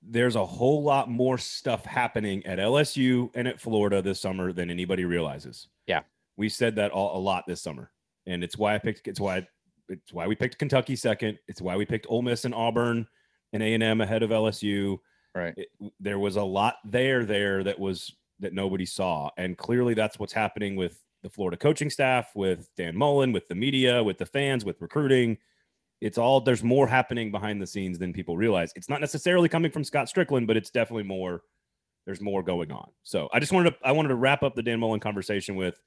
[0.00, 4.70] there's a whole lot more stuff happening at LSU and at Florida this summer than
[4.70, 5.68] anybody realizes.
[5.86, 6.02] Yeah.
[6.36, 7.90] We said that all, a lot this summer.
[8.26, 9.46] And it's why I picked, it's why,
[9.88, 11.38] it's why we picked Kentucky second.
[11.48, 13.06] It's why we picked Ole Miss and Auburn
[13.52, 14.98] and A&M ahead of LSU.
[15.34, 15.54] Right.
[15.56, 19.30] It, there was a lot there, there that was, that nobody saw.
[19.36, 23.54] And clearly that's what's happening with the Florida coaching staff, with Dan Mullen, with the
[23.54, 25.38] media, with the fans, with recruiting
[26.02, 28.72] it's all there's more happening behind the scenes than people realize.
[28.74, 31.42] It's not necessarily coming from Scott Stricklin, but it's definitely more.
[32.06, 32.90] There's more going on.
[33.04, 35.80] So I just wanted to I wanted to wrap up the Dan Mullen conversation with,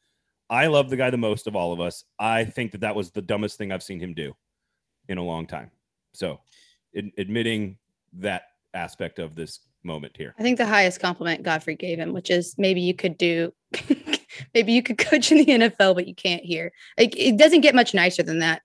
[0.50, 2.06] I love the guy the most of all of us.
[2.18, 4.34] I think that that was the dumbest thing I've seen him do
[5.10, 5.70] in a long time.
[6.14, 6.40] So,
[6.98, 7.78] ad- admitting
[8.14, 10.34] that aspect of this moment here.
[10.40, 13.54] I think the highest compliment Godfrey gave him, which is maybe you could do,
[14.54, 16.72] maybe you could coach in the NFL, but you can't here.
[16.98, 18.62] Like it doesn't get much nicer than that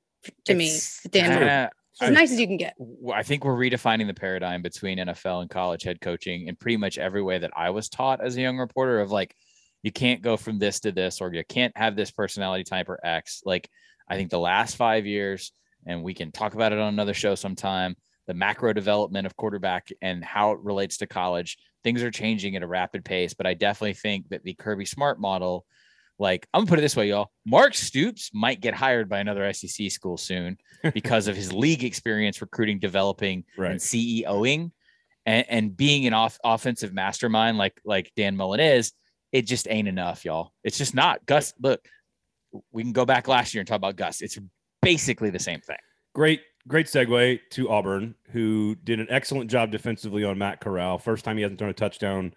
[0.46, 0.66] to me.
[0.66, 1.68] It's- Dan, uh,
[2.00, 2.74] as nice as you can get.
[3.12, 6.96] I think we're redefining the paradigm between NFL and college head coaching in pretty much
[6.98, 9.34] every way that I was taught as a young reporter of like,
[9.82, 12.98] you can't go from this to this, or you can't have this personality type or
[13.04, 13.42] X.
[13.44, 13.68] Like,
[14.08, 15.52] I think the last five years,
[15.86, 19.88] and we can talk about it on another show sometime, the macro development of quarterback
[20.02, 23.34] and how it relates to college, things are changing at a rapid pace.
[23.34, 25.64] But I definitely think that the Kirby Smart model,
[26.20, 27.30] like, I'm gonna put it this way, y'all.
[27.44, 30.58] Mark Stoops might get hired by another SEC school soon
[30.94, 33.72] because of his league experience recruiting, developing, Right.
[33.72, 34.70] and CEOing
[35.26, 38.92] and, and being an off, offensive mastermind like like Dan Mullen is,
[39.32, 40.52] it just ain't enough, y'all.
[40.62, 41.24] It's just not.
[41.26, 41.86] Gus, look,
[42.72, 44.20] we can go back last year and talk about Gus.
[44.22, 44.38] It's
[44.82, 45.76] basically the same thing.
[46.14, 50.98] Great, great segue to Auburn, who did an excellent job defensively on Matt Corral.
[50.98, 52.34] First time he hasn't thrown a touchdown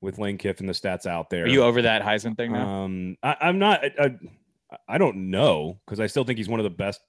[0.00, 0.66] with Lane Kiffin.
[0.66, 1.44] The stats out there.
[1.44, 2.84] Are you over that Heisman thing now?
[2.84, 3.84] Um, I, I'm not.
[3.84, 4.18] I,
[4.70, 7.00] I, I don't know because I still think he's one of the best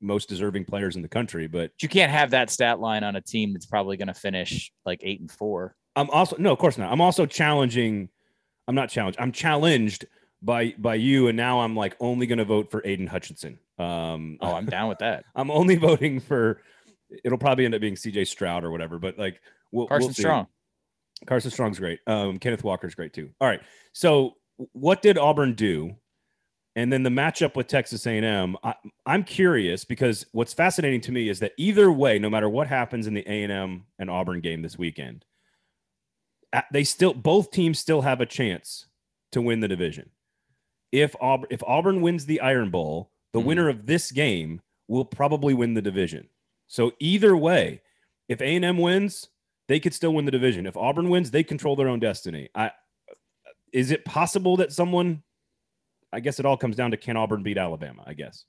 [0.00, 1.46] most deserving players in the country.
[1.46, 4.72] But you can't have that stat line on a team that's probably going to finish
[4.84, 5.74] like eight and four.
[5.96, 6.92] I'm also no, of course not.
[6.92, 8.08] I'm also challenging.
[8.66, 9.18] I'm not challenged.
[9.20, 10.06] I'm challenged
[10.42, 13.58] by by you, and now I'm like only going to vote for Aidan Hutchinson.
[13.78, 15.24] Um, oh, I'm down with that.
[15.34, 16.62] I'm only voting for.
[17.24, 18.26] It'll probably end up being C.J.
[18.26, 19.40] Stroud or whatever, but like
[19.72, 20.46] we'll, Carson we'll Strong.
[21.26, 22.00] Carson Strong's great.
[22.06, 23.30] Um, Kenneth Walker's great too.
[23.40, 23.60] All right.
[23.92, 24.34] So
[24.72, 25.96] what did Auburn do?
[26.76, 28.74] And then the matchup with Texas A&M, I,
[29.06, 33.08] am curious because what's fascinating to me is that either way, no matter what happens
[33.08, 35.24] in the A&M and Auburn game this weekend,
[36.72, 38.86] they still both teams still have a chance
[39.32, 40.10] to win the division.
[40.92, 43.48] If Auburn, if Auburn wins the Iron Bowl, the mm-hmm.
[43.48, 46.28] winner of this game will probably win the division.
[46.68, 47.82] So either way,
[48.28, 49.28] if A&M wins,
[49.68, 50.66] they could still win the division.
[50.66, 52.48] If Auburn wins, they control their own destiny.
[52.54, 52.72] I
[53.72, 55.22] is it possible that someone
[56.12, 58.44] I guess it all comes down to can Auburn beat Alabama, I guess.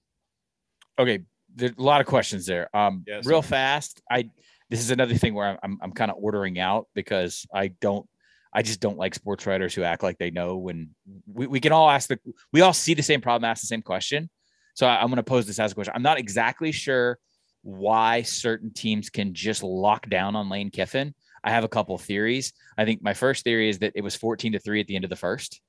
[0.98, 1.20] Okay,
[1.54, 2.76] there's a lot of questions there.
[2.76, 4.30] Um yes, real fast, I
[4.70, 8.08] this is another thing where I'm I'm, I'm kind of ordering out because I don't
[8.54, 10.90] I just don't like sports writers who act like they know when
[11.32, 12.20] we, we can all ask the
[12.54, 14.30] we all see the same problem, ask the same question.
[14.74, 15.94] So I, I'm going to pose this as a question.
[15.96, 17.20] I'm not exactly sure
[17.62, 21.14] why certain teams can just lock down on Lane Kiffin.
[21.44, 22.54] I have a couple theories.
[22.78, 25.04] I think my first theory is that it was 14 to 3 at the end
[25.04, 25.62] of the first,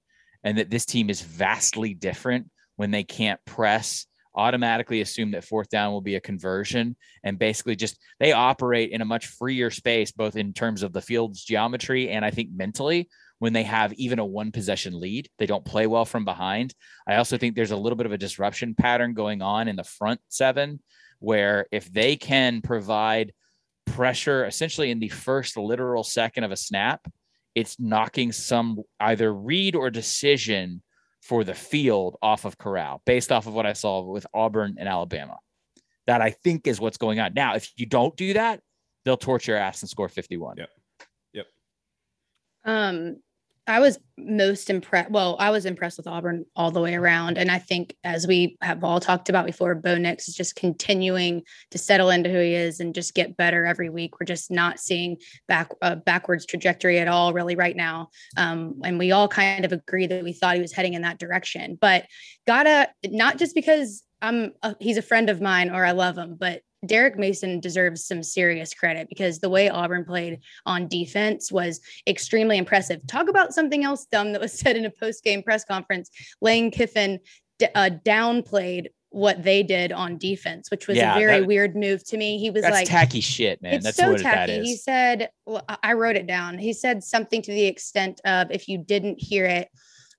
[0.45, 5.69] and that this team is vastly different when they can't press, automatically assume that fourth
[5.69, 10.13] down will be a conversion, and basically just they operate in a much freer space,
[10.13, 13.09] both in terms of the field's geometry and I think mentally
[13.41, 15.29] when they have even a one possession lead.
[15.39, 16.75] They don't play well from behind.
[17.07, 19.85] I also think there's a little bit of a disruption pattern going on in the
[19.85, 20.81] front seven
[21.21, 23.33] where if they can provide
[23.87, 27.07] pressure essentially in the first literal second of a snap,
[27.55, 30.83] it's knocking some either read or decision
[31.23, 34.89] for the field off of Corral based off of what I saw with Auburn and
[34.89, 35.37] Alabama.
[36.07, 37.35] That I think is what's going on.
[37.35, 38.61] Now, if you don't do that,
[39.05, 40.57] they'll torch your ass and score 51.
[40.57, 40.69] Yep.
[41.35, 41.47] Yep.
[42.65, 43.17] Um,
[43.67, 45.11] I was most impressed.
[45.11, 47.39] Well, I was impressed with Auburn all the way around.
[47.39, 51.43] And I think, as we have all talked about before, Bo Nix is just continuing
[51.71, 54.19] to settle into who he is and just get better every week.
[54.19, 58.09] We're just not seeing back uh, backwards trajectory at all, really, right now.
[58.37, 61.19] Um, and we all kind of agree that we thought he was heading in that
[61.19, 61.79] direction.
[61.81, 62.07] But
[62.47, 66.37] gotta not just because I'm a, he's a friend of mine or I love him,
[66.39, 71.81] but Derek Mason deserves some serious credit because the way Auburn played on defense was
[72.07, 73.07] extremely impressive.
[73.07, 76.11] Talk about something else dumb that was said in a post game press conference.
[76.41, 77.21] Lane Kiffin
[77.75, 82.05] uh, downplayed what they did on defense, which was yeah, a very that, weird move
[82.05, 82.39] to me.
[82.39, 83.75] He was like tacky shit, man.
[83.75, 84.63] It's that's so tacky.
[84.63, 86.59] He said, well, I wrote it down.
[86.59, 89.69] He said something to the extent of if you didn't hear it,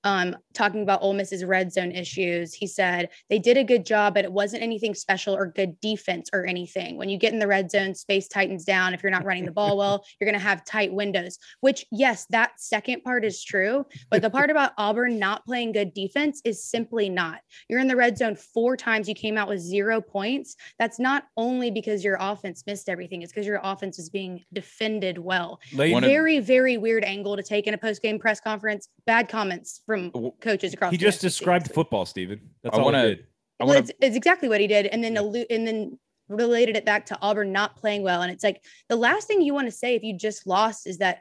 [0.04, 2.54] um, talking about Ole Miss's red zone issues.
[2.54, 6.30] He said they did a good job, but it wasn't anything special or good defense
[6.34, 6.98] or anything.
[6.98, 8.94] When you get in the red zone, space tightens down.
[8.94, 12.26] If you're not running the ball well, you're going to have tight windows, which, yes,
[12.30, 13.86] that second part is true.
[14.10, 17.42] But the part about Auburn not playing good defense is simply not.
[17.70, 20.56] You're in the red zone four times, you came out with zero points.
[20.80, 25.18] That's not only because your offense missed everything, it's because your offense is being defended
[25.18, 25.60] well.
[26.08, 28.88] very, very weird angle to take in a post game press conference.
[29.06, 30.91] Bad comments from coaches across.
[30.91, 32.39] He just described football, Steven.
[32.63, 33.25] That's I all wanna, he did.
[33.60, 35.43] I wanna, well, it's, it's, exactly what he did, and then yeah.
[35.49, 35.99] and then
[36.30, 38.21] related it back to Auburn not playing well.
[38.21, 40.99] And it's like the last thing you want to say if you just lost is
[40.99, 41.19] that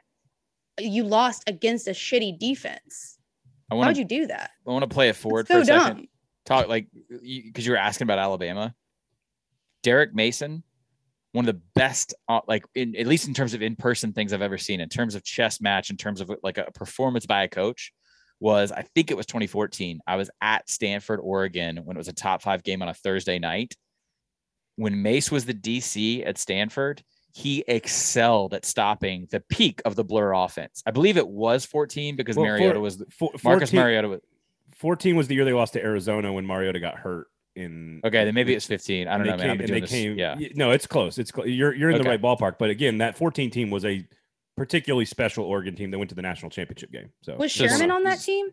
[0.79, 3.17] you lost against a shitty defense.
[3.69, 4.51] I wanna, Why would you do that?
[4.65, 5.87] I want to play it forward so for a dumb.
[5.87, 6.07] second.
[6.45, 8.73] Talk like because you, you were asking about Alabama.
[9.83, 10.63] Derek Mason,
[11.31, 14.41] one of the best, uh, like in at least in terms of in-person things I've
[14.41, 14.79] ever seen.
[14.79, 17.91] In terms of chess match, in terms of like a performance by a coach,
[18.41, 20.01] was I think it was 2014.
[20.05, 23.39] I was at Stanford, Oregon when it was a top five game on a Thursday
[23.39, 23.75] night.
[24.75, 30.03] When Mace was the DC at Stanford, he excelled at stopping the peak of the
[30.03, 30.81] blur offense.
[30.85, 34.21] I believe it was 14 because well, Mariota was the, four, 14, Marcus Mariota was
[34.75, 38.33] 14 was the year they lost to Arizona when Mariota got hurt in okay then
[38.33, 39.57] maybe it's 15 i don't know man.
[39.57, 41.47] Came, they this, came yeah no it's close it's close.
[41.47, 42.03] you're you're in okay.
[42.03, 44.07] the right ballpark but again that 14 team was a
[44.61, 47.09] particularly special Oregon team that went to the national championship game.
[47.23, 48.49] So was Sherman on that team?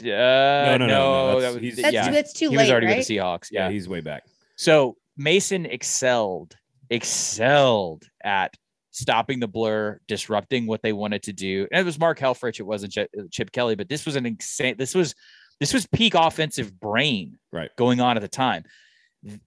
[0.00, 1.40] Uh, no, no, no, no.
[1.40, 2.10] That's, that was, that's, yeah.
[2.10, 2.62] that's too he late.
[2.62, 2.96] He was already right?
[2.96, 3.48] with the Seahawks.
[3.50, 3.66] Yeah.
[3.66, 4.22] yeah, he's way back.
[4.56, 6.56] So Mason excelled,
[6.88, 8.56] excelled at
[8.92, 11.68] stopping the blur, disrupting what they wanted to do.
[11.70, 12.58] And it was Mark Helfrich.
[12.58, 12.96] It wasn't
[13.30, 14.76] Chip Kelly, but this was an insane.
[14.78, 15.14] This was
[15.60, 18.64] this was peak offensive brain right going on at the time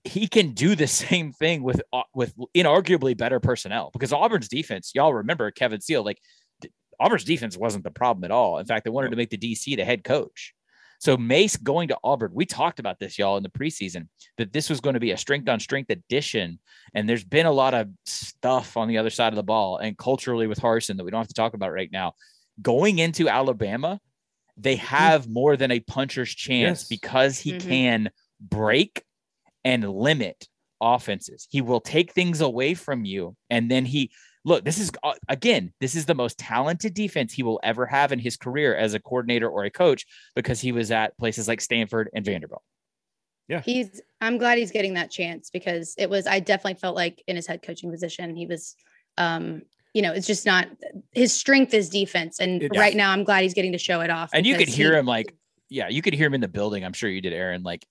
[0.04, 4.92] he can do the same thing with uh, with inarguably better personnel because Auburn's defense,
[4.94, 6.20] y'all remember Kevin Steele, like
[6.98, 8.58] Auburn's defense wasn't the problem at all.
[8.58, 10.54] In fact, they wanted to make the DC the head coach.
[10.98, 14.08] So Mace going to Auburn, we talked about this, y'all, in the preseason,
[14.38, 16.58] that this was going to be a strength on strength addition.
[16.94, 19.98] And there's been a lot of stuff on the other side of the ball and
[19.98, 22.14] culturally with Harsin that we don't have to talk about right now.
[22.62, 24.00] Going into Alabama,
[24.56, 26.88] they have more than a puncher's chance Yes.
[26.88, 27.60] because he Mhm.
[27.68, 28.10] can
[28.40, 29.02] break
[29.66, 30.48] and limit
[30.80, 31.48] offenses.
[31.50, 33.34] He will take things away from you.
[33.50, 34.12] And then he,
[34.44, 38.12] look, this is, uh, again, this is the most talented defense he will ever have
[38.12, 41.60] in his career as a coordinator or a coach because he was at places like
[41.60, 42.62] Stanford and Vanderbilt.
[43.48, 43.60] Yeah.
[43.60, 47.36] He's I'm glad he's getting that chance because it was I definitely felt like in
[47.36, 48.74] his head coaching position he was
[49.18, 49.62] um
[49.94, 50.66] you know it's just not
[51.12, 54.10] his strength is defense and It- right now I'm glad he's getting to show it
[54.10, 55.32] off And you could hear he- him like,
[55.68, 56.84] yeah, you could hear him in the building.
[56.84, 57.62] I'm sure you did, Aaron.
[57.62, 57.86] Like,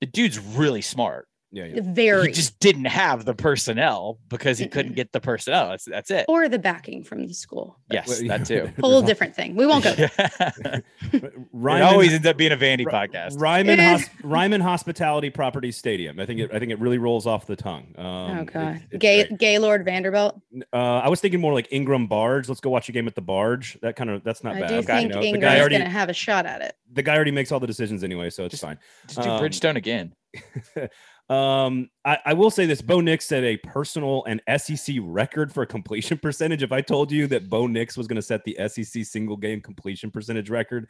[0.00, 1.28] the dude's really smart.
[1.52, 1.80] Yeah, yeah.
[1.84, 5.68] very He just didn't have the personnel because he couldn't get the personnel.
[5.70, 6.26] That's that's it.
[6.28, 8.70] or the backing from the school Yes, Well, that too.
[8.80, 10.10] whole different thing we won't go there.
[11.12, 13.40] it always ends up being a Vandy Ry- podcast.
[13.40, 13.92] Ryman, Eh.
[13.98, 16.18] Hos- Ryman Hospitality Property Stadium.
[16.18, 16.50] I think it.
[16.52, 17.94] I think it really rolls off the tongue.
[17.96, 19.38] Um, oh god it's gay great.
[19.38, 20.40] gaylord vanderbilt
[20.72, 22.48] Uh, I was thinking more like Ingram Barge.
[22.48, 23.78] Let's go watch a game at the Barge.
[23.82, 24.68] That kind of that's not i bad.
[24.68, 25.20] do you think know?
[25.20, 27.60] the ingram's guy already gonna have a shot at it the guy already makes all
[27.60, 28.78] the decisions anyway, so it's Just- fine.
[29.06, 30.12] Just do Um, Bridgestone again.
[31.28, 35.66] Um, I, I will say this: Bo Nix set a personal and SEC record for
[35.66, 36.62] completion percentage.
[36.62, 39.60] If I told you that Bo Nix was going to set the SEC single game
[39.60, 40.88] completion percentage record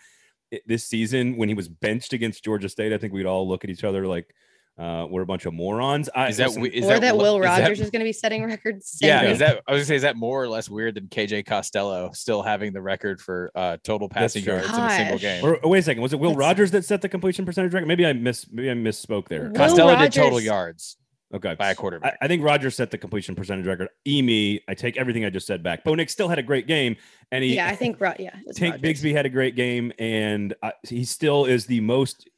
[0.66, 3.70] this season when he was benched against Georgia State, I think we'd all look at
[3.70, 4.34] each other like
[4.78, 6.08] uh, we're a bunch of morons.
[6.14, 8.44] I, Is that listen, is or that, lo- will rogers is going to be setting
[8.44, 9.30] records same yeah, thing.
[9.30, 12.10] is that I was gonna say is that more or less weird than KJ Costello
[12.12, 14.54] still having the record for uh, total passing true.
[14.54, 15.44] yards in a single game?
[15.44, 17.72] or, or wait a second, was it Will That's- Rogers that set the completion percentage
[17.72, 17.86] record?
[17.86, 19.44] Maybe I miss maybe I misspoke there.
[19.44, 20.96] Will Costello did total yards
[21.34, 22.16] Okay, by a quarterback.
[22.22, 23.88] I think Rogers set the completion percentage record.
[24.06, 25.82] Emi, I take everything I just said back.
[25.82, 26.96] Bo Nix still had a great game,
[27.32, 29.02] and he yeah i think Ro- yeah Tank Rogers.
[29.02, 32.28] Bigsby had a great game, and uh, he still is the most.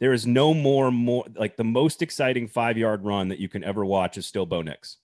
[0.00, 3.62] There is no more more like the most exciting five yard run that you can
[3.62, 4.96] ever watch is still Bo Nix.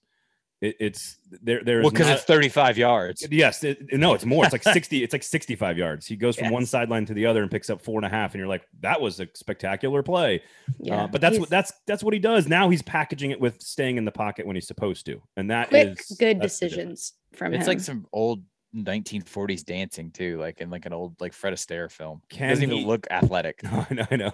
[0.63, 1.63] It, it's there.
[1.63, 3.27] There's well, because it's 35 yards.
[3.31, 4.43] yes, it, no, it's more.
[4.43, 5.05] It's like sixty.
[5.05, 6.07] It's like sixty five yards.
[6.07, 8.33] He goes from one sideline to the other and picks up four and a half,
[8.33, 10.43] and you're like, that was a spectacular play.
[10.81, 12.71] yeah Uh, but that's what that's that's what he does now.
[12.71, 15.95] He's packaging it with staying in the pocket when he's supposed to, and that is
[16.07, 17.11] quick good that's the difference.
[17.11, 18.43] decisions from It's him like some old
[18.77, 22.23] 1940s dancing too, like in like an old like Fred Astaire film.
[22.29, 23.63] Can Doesn't he- even look athletic.
[23.65, 24.33] No, I know, I know.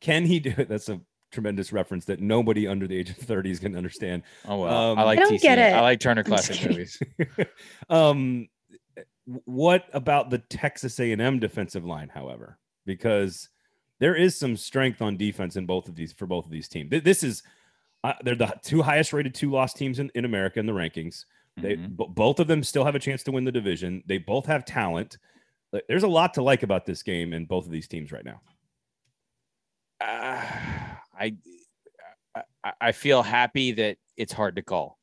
[0.00, 0.68] Can he do it?
[0.68, 4.22] That's a tremendous reference that nobody under the age of 30 is going to understand.
[4.46, 5.72] Oh well, Um, I like I don't get it.
[5.72, 7.00] I like Turner Classic movies.
[7.88, 8.48] um,
[9.44, 12.58] what about the Texas A&M defensive line, however?
[12.84, 13.48] Because
[14.00, 16.90] there is some strength on defense in both of these for both of these teams.
[17.02, 17.42] This is
[18.04, 21.24] uh, they're the two highest rated two loss teams in, in America in the rankings.
[21.56, 21.96] They Mhm.
[21.96, 24.02] b- both of them still have a chance to win the division.
[24.06, 25.18] They both have talent.
[25.88, 28.40] There's a lot to like about this game and both of these teams right now.
[30.00, 30.42] Uh,
[31.18, 31.36] I,
[32.64, 34.98] I I feel happy that it's hard to call.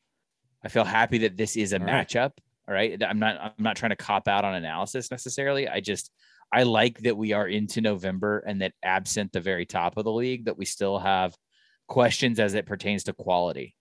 [0.63, 2.07] I feel happy that this is a All right.
[2.07, 2.31] matchup.
[2.67, 3.01] All right.
[3.01, 5.67] I'm not I'm not trying to cop out on analysis necessarily.
[5.69, 6.11] I just
[6.51, 10.11] I like that we are into November and that absent the very top of the
[10.11, 11.33] league, that we still have
[11.87, 13.75] questions as it pertains to quality,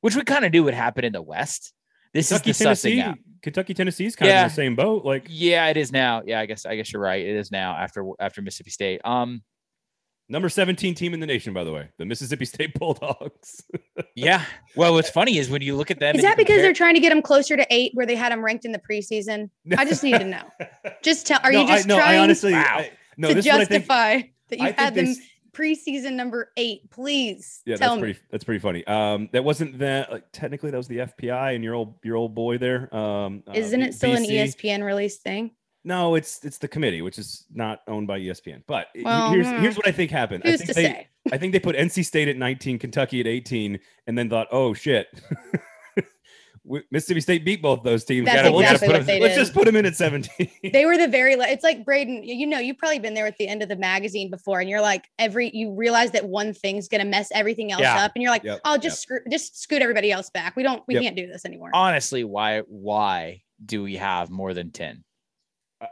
[0.00, 1.74] which we kind of knew would happen in the West.
[2.16, 3.18] This Kentucky, is the sussing Tennessee, out.
[3.42, 5.04] Kentucky, Tennessee's kind of in the same boat.
[5.04, 6.22] Like Yeah, it is now.
[6.26, 7.24] Yeah, I guess I guess you're right.
[7.24, 9.00] It is now after after Mississippi State.
[9.04, 9.42] Um,
[10.28, 13.62] number 17 team in the nation, by the way, the Mississippi State Bulldogs.
[14.16, 14.44] yeah.
[14.74, 16.94] Well, what's funny is when you look at them, Is that because compare- they're trying
[16.94, 19.50] to get them closer to eight, where they had them ranked in the preseason?
[19.78, 20.42] I just need to know.
[21.02, 21.38] Just tell.
[21.44, 22.64] Are No, you just I, no, trying I honestly, Wow.
[22.78, 23.68] I, no, to this is I think.
[23.70, 25.18] justify that you I had them s-
[25.56, 26.90] preseason number eight?
[26.90, 28.00] Please Yeah, that's me.
[28.00, 28.18] pretty.
[28.30, 28.86] That's pretty funny.
[28.86, 30.12] Um, that wasn't that.
[30.12, 32.94] Like, technically, that was the FPI and your old your old boy there.
[32.94, 35.52] Um, uh, Isn't V- it still an E ESPN release thing?
[35.84, 38.62] No, it's it's the committee, which is not owned by ESPN.
[38.66, 39.58] But Well, here's hmm.
[39.58, 40.42] here's what I think happened.
[40.44, 41.08] I Who's think to they say?
[41.32, 44.74] I think they put NC State at 19, Kentucky at 18, and then thought, oh
[44.74, 45.08] shit.
[46.68, 48.26] We- Mississippi State beat both those teams.
[48.26, 49.40] That's Gotta- we'll just exactly put what them- they Let's did.
[49.40, 50.50] just put them in at 17.
[50.72, 51.36] They were the very.
[51.36, 52.24] la- It's like Braden.
[52.24, 54.80] You know, you've probably been there at the end of the magazine before, and you're
[54.80, 58.04] like, every you realize that one thing's gonna mess everything else Yeah.
[58.04, 60.56] up, and you're like, Yep, I'll just screw, just scoot everybody else back.
[60.56, 61.02] We don't, we Yep.
[61.04, 61.70] can't do this anymore.
[61.72, 65.04] honestly, why why do we have more than ten?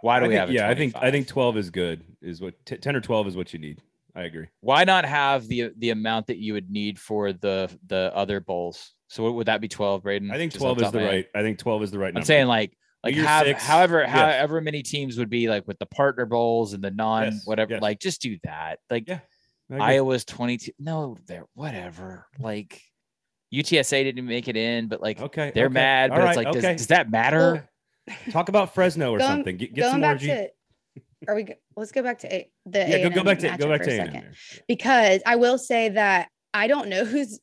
[0.01, 2.03] Why do I we think- have a Yeah, I think I think 12 is good.
[2.23, 3.81] Is what t- 10 or 12 is what you need.
[4.17, 4.47] I agree.
[4.61, 8.93] Why not have the the amount that you would need for the the other bowls?
[9.15, 9.69] So what would that be?
[9.69, 10.33] Twelve, Braden?
[10.33, 11.27] I think Just 12 is the of right.
[11.37, 12.19] I think 12 is the right number.
[12.19, 14.11] I'm saying like like have however yes.
[14.11, 17.75] however many teams would be like with the partner bowls and the non Yes, whatever
[17.75, 17.83] yes.
[17.83, 19.21] like just do that like Yeah,
[19.71, 22.83] Iowa's 22 no they're whatever like
[23.55, 25.75] UTSA didn't make it in but like okay, they're okay.
[25.75, 26.75] mad All but right, it's like does, okay.
[26.75, 27.69] does that matter
[28.33, 29.57] Talk about Fresno or Going- something.
[29.59, 30.27] Get, get Going some more back G.
[30.27, 30.49] to
[31.29, 31.47] are we?
[31.77, 33.91] Let's go back to A, the Yeah, go, go A&M back to go back to
[33.93, 34.35] a second.
[34.67, 37.39] because I will say that I don't know who's.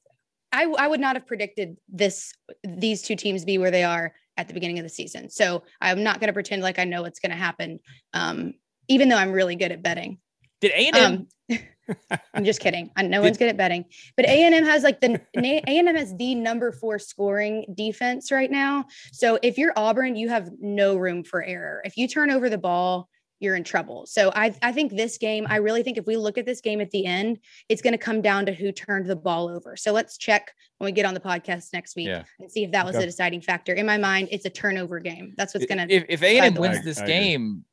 [0.52, 2.34] I I would not have predicted this
[2.64, 5.30] these two teams be where they are at the beginning of the season.
[5.30, 7.80] So I'm not going to pretend like I know what's going to happen.
[8.14, 8.54] Um,
[8.88, 10.20] even though I'm really good at betting.
[10.60, 11.28] Did A and M?
[11.52, 11.98] Um,
[12.34, 12.92] I'm just kidding.
[12.96, 13.86] I, no Did- one's good at betting,
[14.16, 17.66] but A and M has like the A and M has the number four scoring
[17.74, 18.86] defense right now.
[19.12, 21.82] So if you're Auburn, you have no room for error.
[21.86, 23.10] If you turn over the ball,
[23.42, 24.06] you're in trouble.
[24.06, 26.80] So I I think this game, I really think if we look at this game
[26.80, 29.76] at the end, it's going to come down to who turned the ball over.
[29.76, 32.24] So let's check when we get on the podcast next week Yeah.
[32.40, 33.04] and see if that was Okay.
[33.04, 33.74] a deciding factor.
[33.74, 35.34] In my mind, it's a turnover game.
[35.38, 35.94] That's what's going to.
[35.94, 36.82] if if A and M wins way.
[36.86, 37.14] this I agree.
[37.14, 37.66] game,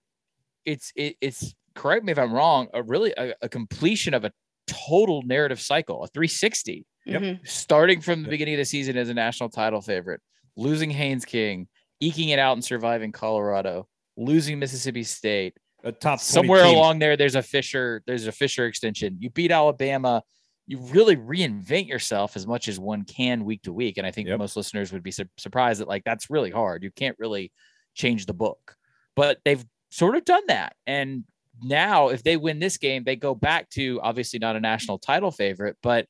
[0.64, 2.68] it's it, it's correct me if I'm wrong.
[2.74, 4.32] A really a, a completion of a
[4.66, 7.22] total narrative cycle, a 360, Yep.
[7.22, 7.44] Mm-hmm.
[7.46, 8.30] starting from the Yep.
[8.30, 10.20] beginning of the season as a national title favorite,
[10.56, 11.68] losing Haynes King,
[12.00, 13.86] eking it out and surviving Colorado,
[14.18, 15.56] losing Mississippi State.
[15.84, 16.76] A top Somewhere team.
[16.76, 18.02] along there, there's a Fisher.
[18.06, 19.16] There's a Fisher extension.
[19.20, 20.22] You beat Alabama.
[20.66, 23.96] You really reinvent yourself as much as one can week to week.
[23.96, 24.38] And I think Yep.
[24.40, 26.82] most listeners would be sur- surprised that like that's really hard.
[26.82, 27.52] You can't really
[27.94, 28.74] change the book,
[29.16, 30.74] but they've sort of done that.
[30.86, 31.24] And
[31.62, 35.30] now, if they win this game, they go back to obviously not a national title
[35.30, 36.06] favorite, but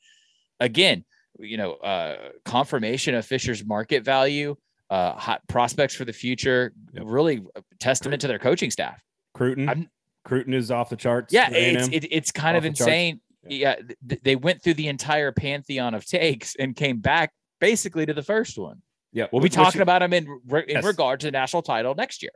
[0.61, 1.04] again,
[1.38, 4.56] you know, uh, confirmation of Fisher's market value,
[4.91, 7.03] uh, hot prospects for the future, Yep.
[7.07, 9.03] really a testament to their coaching staff.
[9.34, 9.68] Cruton.
[9.68, 9.91] I'm-
[10.24, 11.32] Cruton is off the charts.
[11.32, 13.20] Yeah, it's it, it's kind Off of insane.
[13.47, 13.76] Yeah,
[14.07, 18.22] th- they went through the entire pantheon of takes and came back basically to the
[18.22, 18.82] first one.
[19.12, 19.26] yeah.
[19.32, 20.84] We'll be talking about them in re- in Yes.
[20.84, 22.32] regard to the national title next year.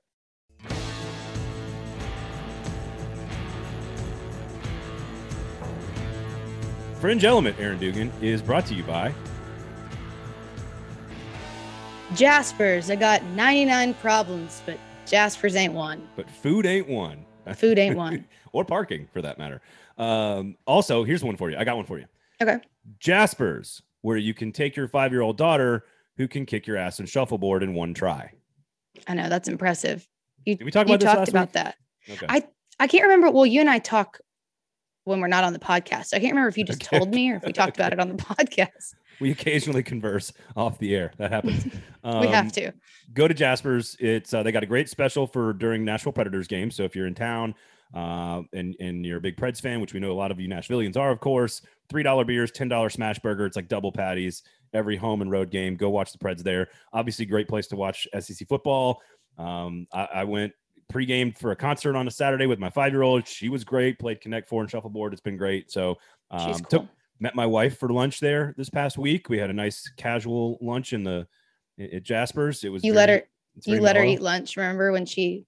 [7.01, 9.13] Fringe Element, Aaron Dugan, is brought to you by
[12.15, 12.91] Jaspers.
[12.91, 16.07] I got 99 problems, but Jaspers ain't one.
[16.17, 17.25] but food ain't one.
[17.57, 18.25] Food ain't one.
[18.53, 19.61] or parking for that matter.
[19.99, 21.57] Um, also, here's one for you.
[21.57, 22.07] I got one for you.
[22.41, 22.59] Okay.
[23.01, 25.85] Jaspers, where you can take your five year old daughter
[26.17, 28.31] who can kick your ass in shuffleboard in one try.
[29.09, 30.07] I know that's impressive.
[30.45, 31.53] You, Did we talk about this talked last about week?
[31.55, 31.77] that.
[32.11, 32.27] Okay.
[32.29, 32.45] I
[32.79, 33.31] I can't remember.
[33.33, 34.21] Well, you and I talk
[35.05, 36.15] when we're not on the podcast.
[36.15, 36.99] I can't remember if you just Okay.
[36.99, 38.95] told me or if we talked about it on the podcast.
[39.23, 41.13] We occasionally converse off the air.
[41.17, 41.67] That happens.
[42.05, 42.73] Um, we have to.
[43.15, 43.97] go to Jasper's.
[44.01, 46.75] It's uh, they got a great special for during Nashville Predators games.
[46.77, 47.55] So if you're in town
[47.95, 50.49] uh, and and you're a big Preds fan, which we know a lot of you
[50.49, 53.47] Nashvillians are, of course, three dollar beers, ten dollar smash burger.
[53.47, 54.43] It's like double patties
[54.75, 55.77] every home and road game.
[55.77, 56.69] Go watch the Preds there.
[56.93, 59.01] Obviously, great place to watch SEC football.
[59.39, 60.53] Um, I, I went
[60.93, 63.27] pregame for a concert on a Saturday with my five year old.
[63.27, 63.99] She was great.
[63.99, 65.13] Played Connect Four and shuffleboard.
[65.13, 65.71] It's been great.
[65.71, 65.97] So
[66.31, 66.89] um, She's took- cool.
[67.23, 69.29] Met my wife for lunch there this past week.
[69.29, 71.27] We had a nice casual lunch in the
[71.79, 72.65] at Jasper's.
[72.65, 73.27] It was You very- let her
[73.65, 74.57] you let her eat lunch.
[74.57, 75.47] Remember when she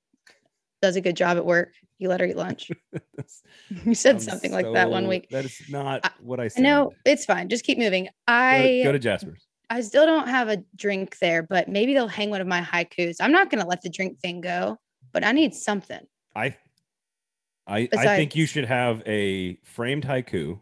[0.81, 1.73] does a good job at work?
[1.99, 2.71] You let her eat lunch.
[3.85, 5.29] you said I'm something like that one week.
[5.31, 6.63] That is not I- what I said.
[6.63, 7.49] No, it's fine.
[7.49, 8.05] Just keep moving.
[8.05, 9.47] Go to, I go to Jasper's.
[9.69, 13.17] I still don't have a drink there, but maybe they'll hang one of my haikus.
[13.21, 14.79] I'm not gonna let the drink thing go,
[15.13, 16.07] but I need something.
[16.37, 16.57] I
[17.67, 20.61] I I think you should have a framed haiku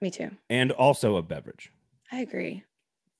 [0.00, 0.30] Me too.
[0.48, 1.70] and also a beverage.
[2.12, 2.64] I agree.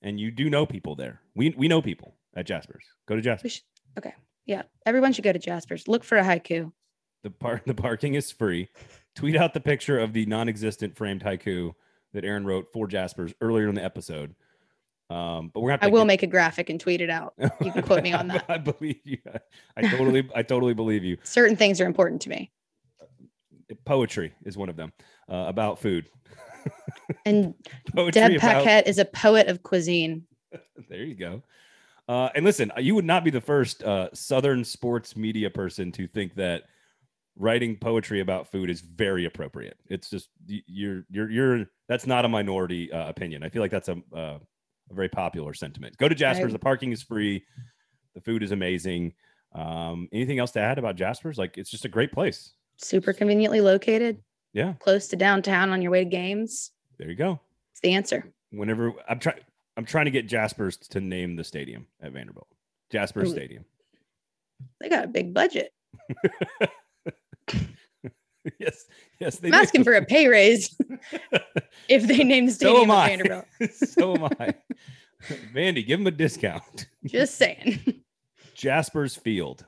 [0.03, 1.21] And you do know people there.
[1.35, 2.85] We we know people at Jasper's.
[3.07, 3.53] Go to Jasper's.
[3.53, 3.63] should
[3.99, 4.15] okay.
[4.47, 4.63] Yeah.
[4.87, 5.87] Everyone should go to Jasper's.
[5.89, 6.73] Look for a haiku.
[7.23, 8.69] The par- the parking is free.
[9.15, 11.73] Tweet out the picture of the non-existent framed haiku
[12.15, 14.35] that Aaron wrote for Jasper's earlier in the episode.
[15.11, 17.35] Um, but we're gonna I will get- make a graphic and tweet it out.
[17.61, 18.45] You can quote me on that.
[18.49, 19.19] I believe you.
[19.33, 19.39] I,
[19.77, 21.19] I totally, I totally believe you.
[21.25, 22.51] Certain things are important to me.
[23.85, 24.93] Poetry is one of them
[25.31, 26.07] uh, about food.
[27.25, 27.55] And
[27.95, 30.27] Deb about- Paquette is a poet of cuisine.
[30.89, 31.43] There you go.
[32.09, 36.09] Uh, and listen, you would not be the first uh, Southern sports media person to
[36.09, 36.65] think that
[37.37, 39.79] writing poetry about food is very appropriate.
[39.87, 43.45] It's just you're you're you're that's not a minority uh, opinion.
[43.45, 44.39] I feel like that's a uh,
[44.91, 45.97] a very popular sentiment.
[45.99, 46.47] Go to Jasper's.
[46.47, 46.53] Right.
[46.53, 47.45] The parking is free.
[48.15, 49.13] The food is amazing.
[49.55, 51.39] Um, anything else to add about Jasper's?
[51.39, 52.53] Like it's just a great place.
[52.79, 54.21] Super conveniently located,
[54.53, 56.73] Yeah, close to downtown on your way to games.
[56.99, 57.39] there you go.
[57.73, 58.25] It's the answer.
[58.51, 59.39] Whenever I'm trying,
[59.77, 62.49] I'm trying to get Jasper's to name the stadium at Vanderbilt.
[62.91, 63.33] Jasper's Ooh.
[63.33, 63.65] Stadium.
[64.81, 65.73] They got a big budget.
[68.59, 68.87] yes,
[69.19, 69.37] yes.
[69.39, 69.59] They I'm do.
[69.59, 70.77] asking for a pay raise
[71.89, 73.09] if they name the So stadium I.
[73.09, 73.45] Vanderbilt.
[73.75, 74.55] so am I.
[75.55, 76.87] Vandy, give them a discount.
[77.07, 78.03] Just saying.
[78.55, 79.65] Jasper's Field.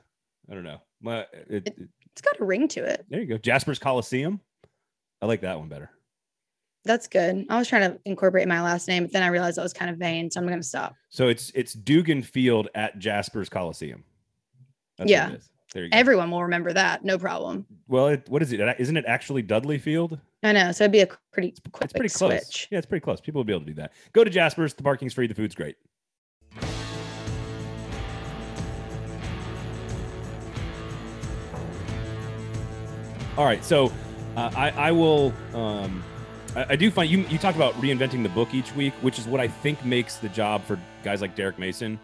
[0.49, 0.81] I don't know.
[1.01, 1.19] My,
[1.49, 3.05] it, it- It's got a ring to it.
[3.09, 3.37] there you go.
[3.37, 4.39] Jasper's Coliseum.
[5.23, 5.89] I like that one better.
[6.83, 7.45] That's good.
[7.49, 9.89] I was trying to incorporate my last name, but then I realized that was kind
[9.89, 10.29] of vain.
[10.29, 10.95] So I'm going to stop.
[11.07, 14.03] So it's it's Dugan Field at Jasper's Coliseum.
[14.97, 15.37] That's Yeah.
[15.73, 15.97] There you go.
[15.97, 17.05] Everyone will remember that.
[17.05, 17.65] No problem.
[17.87, 18.59] well, it, what is it?
[18.79, 20.19] Isn't it actually Dudley Field?
[20.43, 20.73] I know.
[20.73, 22.43] So it'd be a pretty quick It's pretty close.
[22.43, 22.67] switch.
[22.69, 23.21] Yeah, it's pretty close.
[23.21, 23.93] People will be able to do that.
[24.11, 24.73] Go to Jasper's.
[24.73, 25.27] The parking's free.
[25.27, 25.77] The food's great.
[33.37, 33.91] All right, so
[34.35, 35.33] uh, I, I will.
[35.53, 36.03] Um,
[36.55, 37.19] I, I do find you.
[37.29, 40.29] You talk about reinventing the book each week, which is what I think makes the
[40.29, 41.99] job for guys like Derek Mason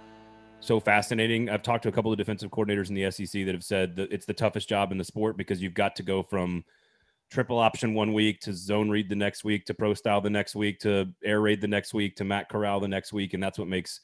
[0.59, 1.49] so fascinating.
[1.49, 4.11] I've talked to a couple of defensive coordinators in the SEC that have said that
[4.11, 6.63] it's the toughest job in the sport because you've got to go from
[7.31, 10.55] triple option one week to zone read the next week to pro style the next
[10.55, 13.59] week to air raid the next week to Matt Corral the next week, and that's
[13.59, 14.01] what makes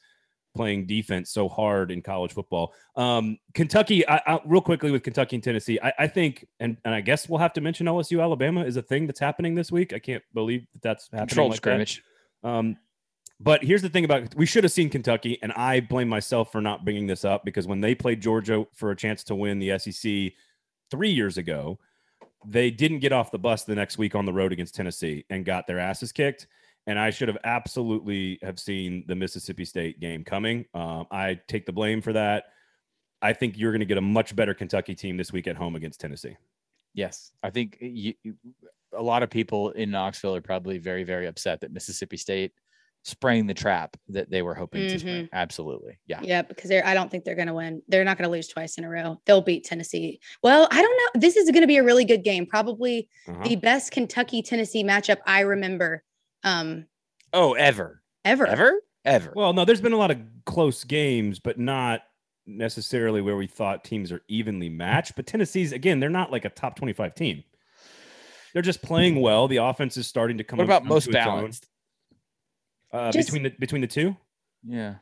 [0.56, 2.72] playing defense so hard in college football.
[2.96, 6.94] Um, Kentucky, I, I, real quickly with Kentucky and Tennessee, I, I think, and, and
[6.94, 9.92] I guess we'll have to mention OSU Alabama is a thing that's happening this week.
[9.92, 11.28] I can't believe that that's happening.
[11.28, 11.60] Controlled like that.
[11.60, 12.02] scrimmage.
[12.42, 12.76] Um,
[13.38, 16.60] but here's the thing about we should have seen Kentucky, and I blame myself for
[16.60, 19.78] not bringing this up because when they played Georgia for a chance to win the
[19.78, 20.32] SEC
[20.90, 21.78] three years ago,
[22.46, 25.44] they didn't get off the bus the next week on the road against Tennessee and
[25.44, 26.46] got their asses kicked.
[26.86, 30.66] And I should have absolutely have seen the Mississippi State game coming.
[30.72, 32.44] Um, I take the blame for that.
[33.20, 35.74] I think you're going to get a much better Kentucky team this week at home
[35.74, 36.36] against Tennessee.
[36.94, 38.36] Yes, I think you, you-
[38.92, 42.52] a lot of people in Knoxville are probably very, very upset that Mississippi State
[43.02, 45.28] sprang the trap that they were hoping to spring.
[45.32, 46.20] Absolutely, yeah.
[46.22, 47.82] Yeah, because they're I don't think they're gonna win.
[47.88, 49.20] They're not gonna lose twice in a row.
[49.26, 50.18] They'll beat Tennessee.
[50.42, 51.20] Well, I don't know.
[51.20, 52.46] This is gonna be a really good game.
[52.46, 53.42] Probably Uh-huh.
[53.44, 56.02] the best Kentucky Tennessee matchup I remember
[56.46, 56.86] um
[57.32, 58.46] Oh, ever, ever.
[58.46, 59.32] ever, ever.
[59.36, 62.00] Well, no, there's been a lot of close games, but not
[62.46, 65.16] necessarily where we thought teams are evenly matched.
[65.16, 67.42] But Tennessee's again, they're not like a top 25 team.
[68.52, 69.48] They're just playing well.
[69.48, 70.56] The offense is starting to come.
[70.58, 71.24] what about come most to its own.
[71.24, 71.66] balanced?
[72.92, 74.16] Uh, Just- between the between the two?
[74.64, 74.94] Yeah,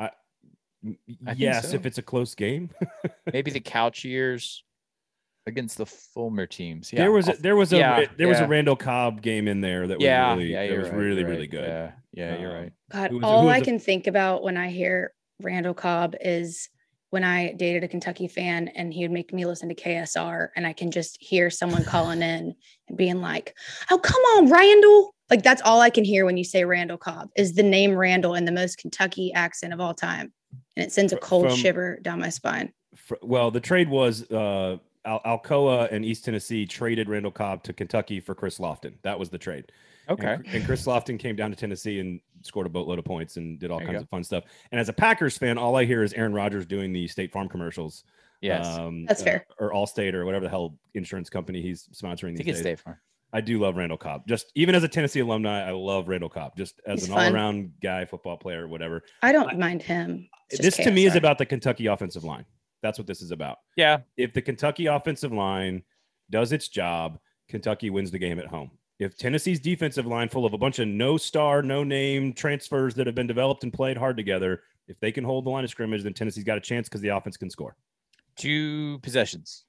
[0.00, 1.74] M- I think Yes, so.
[1.74, 2.70] if it's a close game.
[3.32, 4.62] maybe the couch years
[5.48, 6.92] against the Fulmer teams.
[6.92, 8.46] Yeah, there was a, I'll- there was a yeah, there was a.
[8.46, 11.28] Randall Cobb game in there that was yeah, really yeah, that was right, really you're
[11.28, 11.50] really right.
[11.50, 11.68] good.
[11.68, 12.72] Yeah, yeah, you're Um, right.
[12.92, 16.14] God, Who was- all was I the- can think about when I hear Randall Cobb
[16.20, 16.68] is
[17.10, 20.66] when I dated a Kentucky fan and he would make me listen to KSR and
[20.66, 22.54] I can just hear someone calling in
[22.88, 23.54] and being like,
[23.90, 27.28] "Oh, come on, Randall." Like that's all I can hear when you say Randall Cobb
[27.36, 30.32] is the name Randall in the most Kentucky accent of all time.
[30.76, 32.72] And it sends a cold from- shiver down my spine.
[32.94, 34.78] Fr- well, the trade was uh,
[35.08, 38.94] Al- Alcoa and East Tennessee traded Randall Cobb to Kentucky for Chris Lofton.
[39.02, 39.72] That was the trade.
[40.08, 40.36] Okay.
[40.36, 43.58] Chr- And, Chris Lofton came down to Tennessee and scored a boatload of points and
[43.58, 44.44] did all There kinds of fun stuff.
[44.72, 47.48] And as a Packers fan, all I hear is Aaron Rodgers doing the State Farm
[47.48, 48.04] commercials.
[48.40, 49.46] Yes, um, That's uh, fair.
[49.58, 52.60] or Allstate or whatever the hell insurance company he's sponsoring I these think it's days.
[52.60, 52.96] State Farm.
[53.32, 54.26] I do love Randall Cobb.
[54.26, 56.56] Just even as a Tennessee alumni, I love Randall Cobb.
[56.56, 57.26] Just as He's an fun.
[57.26, 59.02] all-around guy, football player, whatever.
[59.22, 60.28] I don't mind him.
[60.50, 62.46] It's This just to me is about the Kentucky offensive line.
[62.82, 63.58] That's what this is about.
[63.76, 65.82] Yeah, if the Kentucky offensive line
[66.30, 67.18] does its job,
[67.48, 68.70] Kentucky wins the game at home.
[68.98, 73.06] If Tennessee's defensive line, full of a bunch of no star, no name transfers that
[73.06, 76.02] have been developed and played hard together, if they can hold the line of scrimmage,
[76.02, 77.76] then Tennessee's got a chance because the offense can score.
[78.36, 79.64] two possessions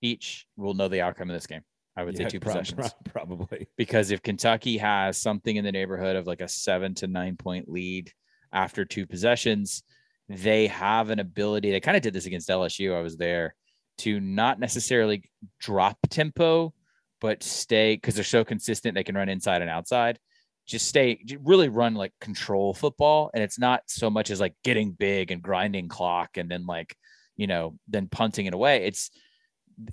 [0.00, 1.62] each will know the outcome of this game.
[1.96, 2.92] I would Yeah, say two prob- possessions.
[2.92, 3.66] prob- probably.
[3.76, 7.68] because if Kentucky has something in the neighborhood of like a seven to nine point
[7.68, 8.12] lead
[8.52, 9.82] after two possessions,
[10.28, 11.70] they have an ability.
[11.70, 12.94] They kind of did this against LSU.
[12.94, 13.54] I was there
[13.98, 16.72] to not necessarily drop tempo,
[17.20, 18.94] but stay because they're so consistent.
[18.94, 20.18] They can run inside and outside.
[20.66, 23.30] Just stay, really run like control football.
[23.32, 26.94] And it's not so much as like getting big and grinding clock and then like,
[27.36, 28.84] you know, then punting it away.
[28.84, 29.10] It's,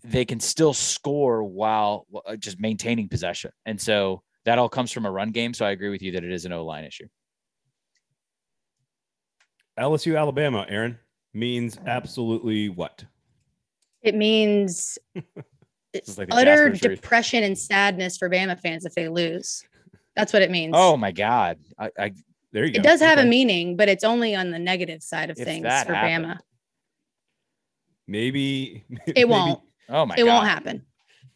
[0.04, 3.52] they can still score while uh, just maintaining possession.
[3.66, 5.54] And so that all comes from a run game.
[5.54, 7.08] So I agree with you that it is an O line issue.
[9.80, 10.98] LSU Alabama, Aaron,
[11.34, 13.04] means absolutely what?
[14.02, 14.98] It means
[15.94, 19.64] is like utter depression and sadness for Bama fans if they lose.
[20.16, 20.74] That's what it means.
[20.78, 21.58] Oh my God.
[21.78, 22.14] I, I
[22.54, 22.80] There you go.
[22.80, 25.64] it does have a meaning, but it's only on the negative side of If things
[25.64, 26.38] for happened, Bama.
[28.08, 29.62] Maybe It won't.
[29.90, 30.28] oh my It God.
[30.28, 30.86] won't happen.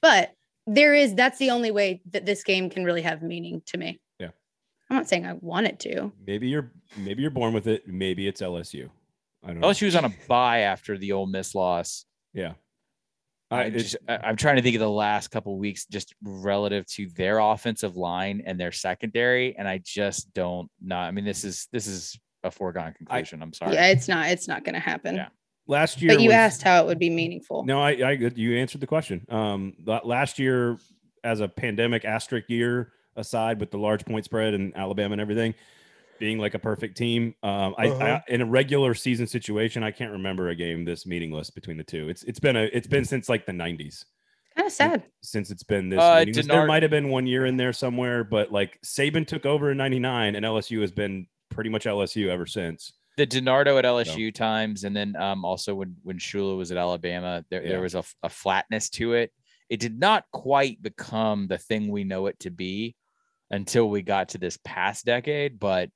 [0.01, 0.33] But
[0.67, 3.99] there is that's the only way that this game can really have meaning to me.
[4.89, 4.95] Yeah.
[4.95, 6.11] I'm not saying I want it to.
[6.25, 7.87] Maybe you're maybe you're born with it.
[7.87, 8.89] Maybe it's LSU.
[9.43, 9.67] I don't know.
[9.67, 12.05] LSU was on a bye after the Ole Miss loss.
[12.33, 12.53] Yeah.
[13.51, 16.13] I I, it's- just, I- I'm trying to think of the last couple weeks just
[16.21, 20.97] relative to their offensive line and their secondary, and I just don't know.
[20.97, 23.41] I mean, this is this is a foregone conclusion.
[23.41, 23.73] I'm sorry.
[23.73, 25.15] Yeah, it's not it's not gonna happen.
[25.15, 25.29] Yeah.
[25.67, 26.13] last year.
[26.13, 27.63] But you was- asked how it would be meaningful.
[27.63, 29.25] No, I, I you answered the question.
[29.29, 29.73] Um,
[30.03, 30.77] last year,
[31.23, 35.53] as a pandemic asterisk year aside, with the large point spread and Alabama and everything,
[36.19, 37.33] being like a perfect team.
[37.43, 38.03] Um, I, Uh-huh.
[38.27, 41.83] I in a regular season situation, I can't remember a game this meaningless between the
[41.83, 42.09] two.
[42.09, 44.05] It's it's been a it's been since like the '90s
[44.55, 45.03] Kind of sad.
[45.21, 45.99] since it's been this.
[46.01, 46.47] Uh, meaningless.
[46.47, 49.77] there might have been one year in there somewhere, but like Saban took over in
[49.77, 52.91] '99, and LSU has been pretty much LSU ever since.
[53.17, 57.43] the DiNardo at LSU times, and then um, also when when Shula was at Alabama,
[57.49, 57.69] there, Yeah.
[57.69, 59.31] there was a flatness to it.
[59.69, 62.95] It did not quite become the thing we know it to be
[63.51, 65.89] until we got to this past decade, but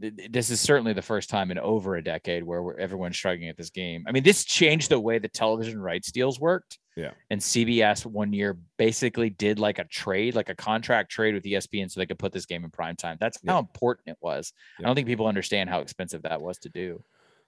[0.00, 3.16] th- th- this is certainly the first time in over a decade where we're, everyone's
[3.16, 4.04] struggling at this game.
[4.06, 6.78] I mean, this changed the way the television rights deals worked.
[6.96, 7.12] Yeah.
[7.30, 11.90] And CBS one year basically did like a trade, like a contract trade with ESPN
[11.90, 13.16] so they could put this game in prime time.
[13.20, 13.52] That's Yeah.
[13.52, 14.52] how important it was.
[14.78, 17.02] I don't think people understand how expensive that was to do.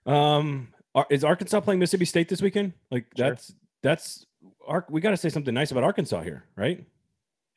[0.07, 0.68] Um,
[1.11, 2.72] is Arkansas playing Mississippi State this weekend?
[2.90, 3.30] Like Sure.
[3.30, 4.26] that's that's
[4.66, 4.86] Ark.
[4.90, 6.84] We got to say something nice about Arkansas here, right?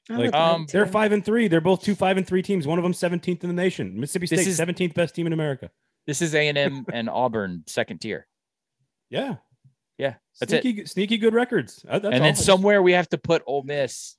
[0.09, 0.67] I Like, um.
[0.71, 1.47] They're five and three.
[1.47, 2.67] They're both two five and three teams.
[2.67, 3.99] One of them 17th in the nation.
[3.99, 5.71] Mississippi This State, is- 17th best team in America.
[6.07, 8.27] This is A and M and Auburn second tier.
[9.09, 9.35] Yeah,
[9.97, 10.61] Yeah, that's it.
[10.61, 11.83] sneaky, sneaky good records.
[11.87, 12.19] Uh, That's and all.
[12.27, 14.15] then somewhere we have to put Ole Miss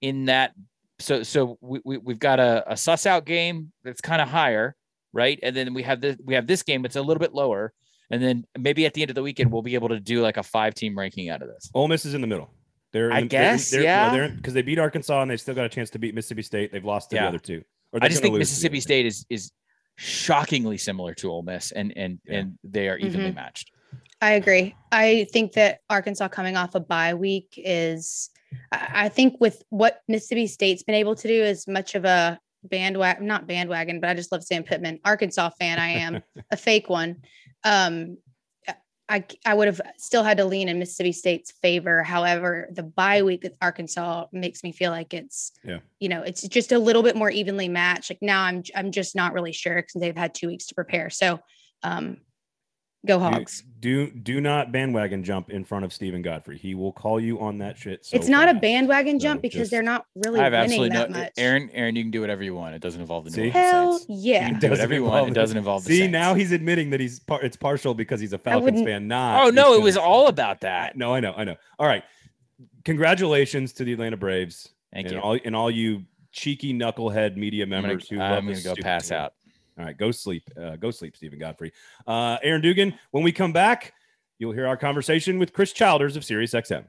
[0.00, 0.52] in that.
[1.00, 4.76] So so we, we we've got a, a suss out game that's kind of higher,
[5.12, 5.38] right?
[5.42, 7.72] And then we have this we have this game that's a little bit lower.
[8.10, 10.36] And then maybe at the end of the weekend we'll be able to do like
[10.36, 11.70] a five team ranking out of this.
[11.74, 12.50] Ole Miss is in the middle.
[12.94, 14.10] They're I in- guess, they're, yeah.
[14.12, 16.70] They're because they beat Arkansas and they still got a chance to beat Mississippi State.
[16.70, 17.22] They've lost to Yeah.
[17.22, 17.64] the other two.
[17.92, 18.80] Or I just think lose to the Mississippi.
[18.80, 19.50] State is is
[19.96, 22.38] shockingly similar to Ole Miss, and and Yeah.
[22.38, 23.34] and they are evenly Mhm.
[23.34, 23.72] matched.
[24.20, 24.76] I agree.
[24.92, 28.30] I think that Arkansas coming off a bye week is,
[28.70, 32.38] I I think, with what Mississippi State's been able to do, is much of a
[32.62, 36.22] bandwagon, not bandwagon, but I just love saying Pittman, Arkansas fan I am,
[36.52, 37.16] a fake one.
[37.64, 38.18] Um,
[39.08, 42.02] I, I would have still had to lean in Mississippi State's favor.
[42.02, 45.80] However, the bye week with Arkansas makes me feel like it's, Yeah.
[46.00, 48.10] you know, it's just a little bit more evenly matched.
[48.10, 51.10] Like now I'm, I'm just not really sure because they've had two weeks to prepare.
[51.10, 51.38] So,
[51.82, 52.16] um,
[53.06, 53.62] go Do- Hogs.
[53.80, 56.56] Do, do not bandwagon jump in front of Steven Godfrey.
[56.56, 58.02] He will call you on that shit.
[58.06, 58.62] so it's not a fast.
[58.62, 61.32] bandwagon So jump because just- they're not really I have winning absolutely no much.
[61.36, 61.70] Aaron.
[61.74, 62.74] Aaron, you can do whatever you want.
[62.74, 63.42] It doesn't involve the See?
[63.42, 64.24] New Hell Orleans Saints.
[64.24, 64.32] yeah.
[64.32, 65.30] You can do Doesn't whatever you involve want.
[65.36, 66.12] It doesn't involve the See, Saints.
[66.12, 69.06] now he's admitting that he's par- it's partial because he's a Falcons fan.
[69.06, 70.96] Not Oh no, it was all about that.
[70.96, 71.56] No, I know, I know.
[71.78, 72.04] All right,
[72.84, 75.20] congratulations to the Atlanta Braves Thank and you.
[75.20, 78.64] all and all you cheeky knucklehead media I'm gonna, members who I'm love gonna this
[78.64, 79.18] go pass team.
[79.18, 79.34] out.
[79.78, 80.48] All right, go sleep.
[80.60, 81.72] Uh, go sleep, Steven Godfrey.
[82.06, 82.94] Uh, Aaron Dugan.
[83.10, 83.92] When we come back,
[84.38, 86.84] you'll hear our conversation with Chris Childers of SiriusXM.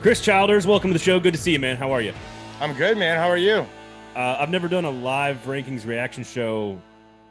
[0.00, 1.18] Chris Childers, welcome to the show.
[1.18, 1.76] Good to see you, man.
[1.76, 2.12] How are you?
[2.60, 3.18] I'm good, man.
[3.18, 3.66] How are you?
[4.14, 6.80] Uh, I've never done a live rankings reaction show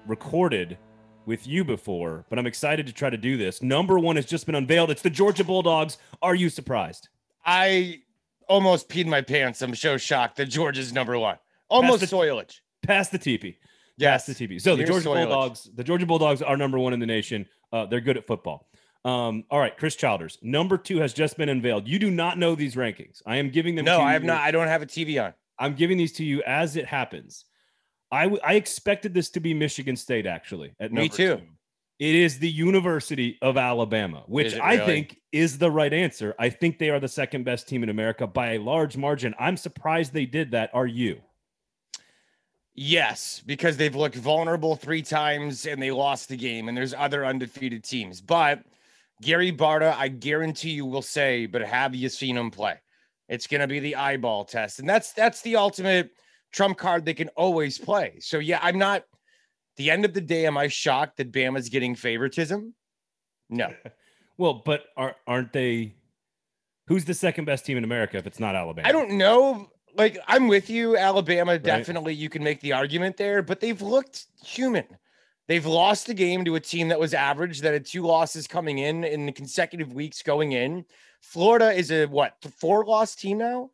[0.05, 0.77] recorded
[1.28, 3.61] with you before, but I'm excited to try to do this.
[3.61, 4.89] Number one has just been unveiled.
[4.91, 5.97] It's the Georgia Bulldogs.
[6.21, 7.09] Are you surprised?
[7.45, 8.01] I
[8.47, 9.61] almost peed my pants.
[9.61, 11.38] I'm so shocked that Georgia's number one.
[11.69, 12.59] Almost the- soilage.
[12.84, 13.57] Pass the teepee.
[13.97, 14.11] Yes.
[14.11, 14.59] Pass the teepee.
[14.59, 15.28] So the Georgia soilage.
[15.28, 17.47] Bulldogs, the Georgia Bulldogs are number one in the nation.
[17.71, 18.67] Uh, they're good at football.
[19.03, 20.38] Um, all right, Chris Childers.
[20.41, 21.88] Number two has just been unveiled.
[21.88, 23.21] You do not know these rankings.
[23.26, 23.86] I am giving them.
[23.86, 24.41] No, to I have you- not.
[24.41, 25.34] I don't have a TV on.
[25.57, 27.45] I'm giving these to you as it happens.
[28.12, 30.74] I w- I expected this to be Michigan State actually.
[30.80, 31.38] At Me too.
[31.38, 31.41] two.
[31.97, 34.86] It is the University of Alabama, which I really?
[34.86, 36.36] think is the right answer.
[36.38, 39.34] I think they are the second best team in America by a large margin.
[39.39, 40.72] I'm surprised they did that.
[40.74, 41.22] Are you?
[42.74, 47.26] Yes, because they've looked vulnerable three times and they lost the game, and there's other
[47.26, 48.20] undefeated teams.
[48.20, 48.66] But
[49.22, 52.76] Gary Barta, I guarantee you will say, but have you seen him play?
[53.30, 54.80] It's gonna be the eyeball test.
[54.80, 56.12] And that's that's the ultimate
[56.56, 58.18] trump card they can always play.
[58.22, 59.03] So yeah, I'm not
[59.78, 62.74] the end of the day, am I shocked that Bama's getting favoritism?
[63.49, 63.74] No.
[64.38, 65.95] Well, but are aren't they?
[66.88, 68.86] Who's the second best team in America if it's not Alabama?
[68.86, 69.70] I don't know.
[69.95, 70.97] Like, I'm with you.
[70.97, 74.84] Alabama, definitely, you can make the argument there, but they've looked human.
[75.47, 78.80] They've lost the game to a team that was average, that had two losses coming
[78.80, 80.84] in in the consecutive weeks going in.
[81.22, 83.70] Florida is a what, four loss team now?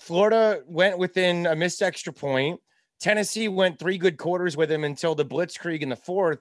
[0.00, 2.58] Florida went within a missed extra point.
[3.00, 6.40] Tennessee went three good quarters with him until the blitzkrieg in the fourth.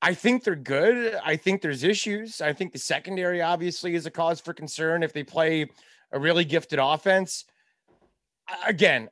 [0.00, 1.18] I think they're good.
[1.24, 2.40] I think there's issues.
[2.40, 5.68] I think the secondary obviously is a cause for concern if they play
[6.12, 7.44] a really gifted offense.
[8.64, 9.08] Again,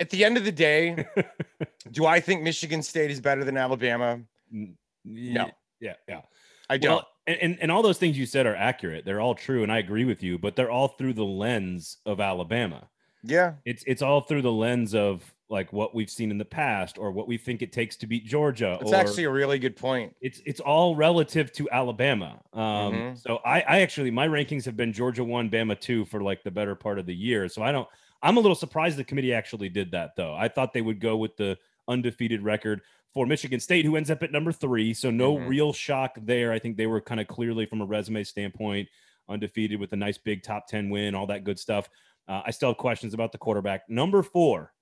[0.00, 1.06] at the end of the day,
[1.92, 4.20] do I think Michigan State is better than Alabama?
[4.50, 5.48] No.
[5.80, 6.22] Yeah, yeah.
[6.68, 6.96] I don't.
[6.96, 9.04] Well, and, and and all those things you said are accurate.
[9.04, 10.38] They're all true, and I agree with you.
[10.38, 12.88] But they're all through the lens of Alabama.
[13.22, 13.54] yeah.
[13.64, 17.12] It's it's all through the lens of like what we've seen in the past or
[17.12, 18.78] what we think it takes to beat Georgia.
[18.80, 20.14] It's actually a really good point.
[20.20, 22.40] it's it's all relative to Alabama.
[22.54, 22.60] Um,
[22.92, 23.18] Mhm.
[23.18, 26.50] so I, I actually my rankings have been Georgia one, Bama two for like the
[26.50, 27.48] better part of the year.
[27.48, 27.88] So I don't.
[28.22, 30.34] I'm a little surprised the committee actually did that though.
[30.34, 31.58] I thought they would go with the
[31.88, 32.80] undefeated record
[33.14, 34.92] for Michigan State, who ends up at number three.
[34.92, 35.48] So no Mhm.
[35.48, 36.52] real shock there.
[36.52, 38.88] I think they were kind of clearly from a resume standpoint
[39.28, 41.88] undefeated with a nice big top ten win, all that good stuff.
[42.28, 43.88] Uh, I still have questions about the quarterback.
[43.88, 44.72] Number four,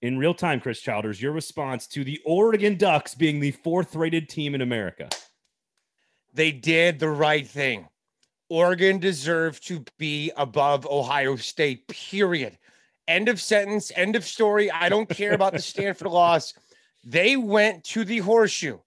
[0.00, 4.28] in real time, Chris Childers, your response to the Oregon Ducks being the fourth rated
[4.28, 5.08] team in America.
[6.32, 7.88] They did the right thing.
[8.48, 12.58] Oregon deserved to be above Ohio State, period.
[13.06, 14.70] End of sentence, end of story.
[14.70, 16.54] I don't care about the Stanford loss.
[17.04, 18.78] They went to the horseshoe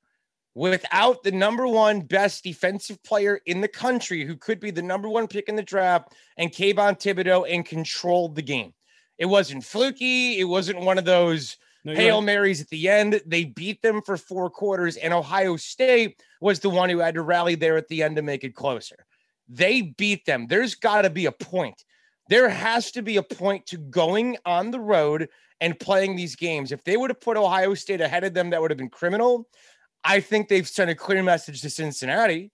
[0.53, 5.07] without the number one best defensive player in the country who could be the number
[5.07, 8.73] one pick in the draft and Kayvon Thibodeaux and controlled the game.
[9.17, 10.39] It wasn't fluky.
[10.39, 12.25] It wasn't one of those No, Hail right.
[12.25, 13.21] Marys at the end.
[13.25, 17.21] They beat them for four quarters, and Ohio State was the one who had to
[17.21, 19.05] rally there at the end to make it closer.
[19.47, 20.47] They beat them.
[20.47, 21.83] There's got to be a point.
[22.31, 25.27] There has to be a point to going on the road
[25.59, 26.71] and playing these games.
[26.71, 29.49] If they would have put Ohio State ahead of them, that would have been criminal.
[30.05, 32.53] I think they've sent a clear message to Cincinnati.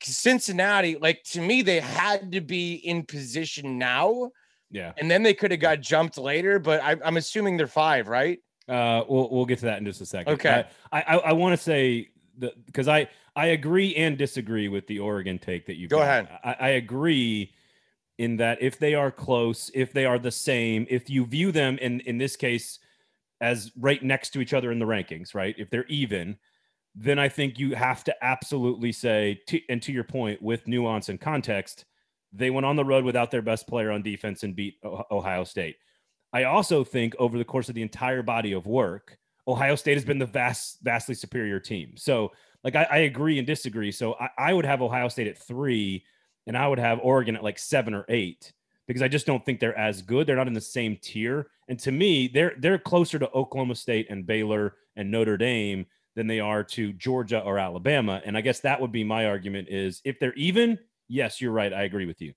[0.00, 4.30] Cincinnati, like to me, they had to be in position now,
[4.70, 4.92] Yeah.
[4.96, 6.60] and then they could have got jumped later.
[6.60, 8.38] But I, I'm assuming they're five, right?
[8.68, 10.34] Uh, we'll we'll get to that in just a second.
[10.34, 10.64] Okay.
[10.92, 12.10] I I, I want to say
[12.64, 16.28] because I I agree and disagree with the Oregon take that you Go ahead.
[16.44, 17.52] I, I agree
[18.18, 21.78] in that if they are close, if they are the same, if you view them
[21.78, 22.78] in in this case
[23.40, 25.54] as right next to each other in the rankings, right?
[25.58, 26.36] If they're even,
[26.94, 31.08] then I think you have to absolutely say, to, and to your point, with nuance
[31.08, 31.84] and context,
[32.32, 35.44] they went on the road without their best player on defense and beat Oh- Ohio
[35.44, 35.76] State.
[36.32, 39.16] I also think over the course of the entire body of work,
[39.46, 41.92] Ohio State has been the vast, vastly superior team.
[41.96, 42.32] So,
[42.64, 43.92] like, I, I agree and disagree.
[43.92, 46.04] So, I, I would have Ohio State at three,
[46.48, 48.52] and I would have Oregon at like seven or eight
[48.86, 50.26] because I just don't think they're as good.
[50.26, 51.48] They're not in the same tier.
[51.68, 55.86] And to me, they're they're closer to Oklahoma State and Baylor and Notre Dame
[56.16, 58.20] than they are to Georgia or Alabama.
[58.24, 61.72] And I guess that would be my argument is if they're even, yes, you're right.
[61.72, 62.32] I agree with you.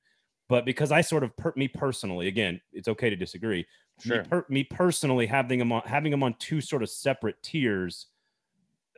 [0.49, 3.66] But because I sort of per, me personally, again, it's okay to disagree.
[4.05, 8.07] Me, per, me personally having them on having them on two sort of separate tiers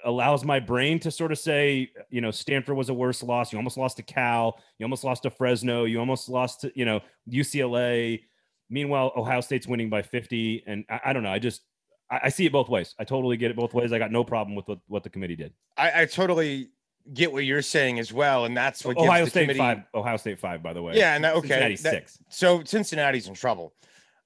[0.06, 3.52] allows my brain to sort of say, you know, Stanford was a worse loss.
[3.52, 4.60] You almost lost to Cal.
[4.80, 5.86] You almost lost to Fresno.
[5.86, 8.22] You almost lost to, you know, UCLA.
[8.70, 10.64] Meanwhile, Ohio State's winning by 50.
[10.68, 11.32] And I, I don't know.
[11.32, 11.62] I just,
[12.10, 12.96] I, I see it both ways.
[13.00, 13.92] I totally get it both ways.
[13.94, 15.54] I got no problem with what, what the committee did.
[15.78, 16.70] I, I totally
[17.14, 19.84] get what you're saying as well, and that's what gives Ohio the State committee- five,
[19.94, 20.96] Ohio State five, by the way.
[20.96, 22.20] Yeah, and that, okay, Cincinnati that- six.
[22.30, 23.74] So Cincinnati's in trouble.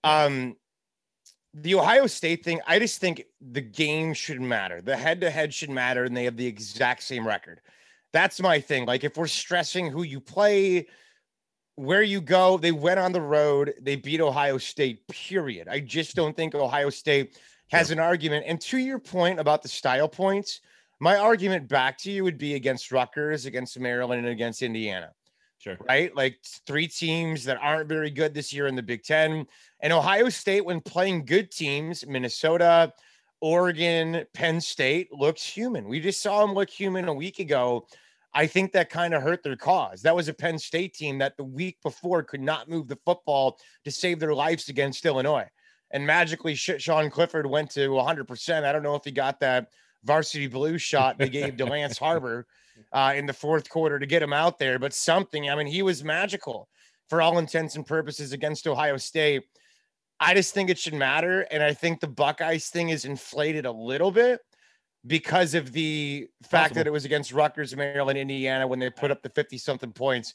[0.04, 0.56] Um,
[1.62, 4.82] the Ohio State thing, I just think the game should matter.
[4.82, 7.62] The head to head should matter, and they have the exact same record.
[8.14, 8.86] That's my thing.
[8.86, 10.88] Like, if we're stressing who you play,
[11.76, 15.68] where you go, they went on the road, they beat Ohio State, period.
[15.68, 17.38] I just don't think Ohio State
[17.70, 18.46] has an argument.
[18.48, 20.62] And to your point about the style points,
[21.00, 25.12] my argument back to you would be against Rutgers, against Maryland, and against Indiana
[25.60, 25.78] Sure.
[25.88, 26.16] right?
[26.16, 29.48] Like three teams that aren't very good this year in the Big Ten.
[29.82, 32.94] And Ohio State, when playing good teams, Minnesota,
[33.42, 35.88] Oregon, Penn State, looks human.
[35.88, 37.88] We just saw them look human a week ago.
[38.34, 40.04] I think that kind of hurt their cause.
[40.04, 43.58] That was a Penn State team that the week before could not move the football
[43.84, 45.48] to save their lives against Illinois.
[45.92, 48.64] And magically, Sean Clifford went to 100%.
[48.64, 49.70] I don't know if he got that
[50.04, 52.46] varsity blue shot they gave to Lance Harbor
[52.92, 55.50] uh, in the fourth quarter to get him out there, but something.
[55.50, 56.68] I mean, he was magical
[57.10, 59.44] for all intents and purposes against Ohio State.
[60.20, 63.72] I just think it should matter, and I think the Buckeyes thing is inflated a
[63.72, 64.42] little bit
[65.06, 69.22] because of the fact that it was against Rutgers, Maryland, Indiana when they put up
[69.22, 70.34] the fifty something points.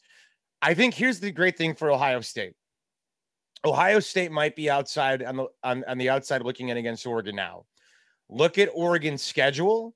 [0.63, 2.55] I think here's the great thing for Ohio State.
[3.65, 7.37] Ohio State might be outside on the on, on the outside looking in against Oregon
[7.37, 7.65] now.
[8.31, 9.95] Look at Oregon's schedule,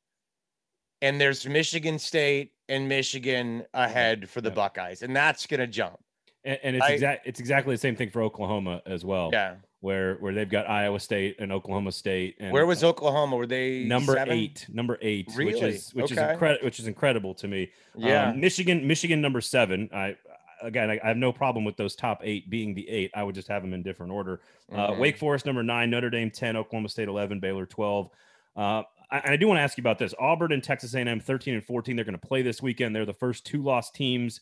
[1.03, 4.55] and there's Michigan State and Michigan ahead for the Yeah.
[4.55, 5.99] Buckeyes, and that's gonna jump.
[6.45, 9.31] And, and it's exact it's exactly the same thing for Oklahoma as well.
[9.33, 9.57] Yeah.
[9.81, 13.37] Where where they've got Iowa State and Oklahoma State and Where was uh, Oklahoma?
[13.37, 14.33] Were they number seven?
[14.37, 14.67] eight?
[14.73, 15.61] Number eight, which Really?
[15.75, 16.33] is which is Okay.
[16.33, 17.71] incredible which is incredible to me.
[17.97, 18.31] Yeah.
[18.31, 19.89] Um, Michigan, Michigan number seven.
[19.93, 20.17] I
[20.63, 23.11] again I, I have no problem with those top eight being the eight.
[23.15, 24.41] I would just have them in different order.
[24.73, 24.99] Uh, Mhm.
[24.99, 28.11] Wake Forest number nine, Notre Dame 10, Oklahoma State 11, Baylor 12.
[28.57, 30.15] Uh, I, I do want to ask you about this.
[30.19, 31.97] Auburn and Texas A&M 13 and 14.
[31.97, 32.95] They're going to play this weekend.
[32.95, 34.41] They're the first two lost teams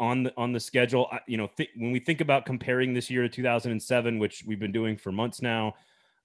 [0.00, 1.08] on the on the schedule.
[1.12, 4.58] I, you know, th- when we think about comparing this year to 2007, which we've
[4.58, 5.74] been doing for months now,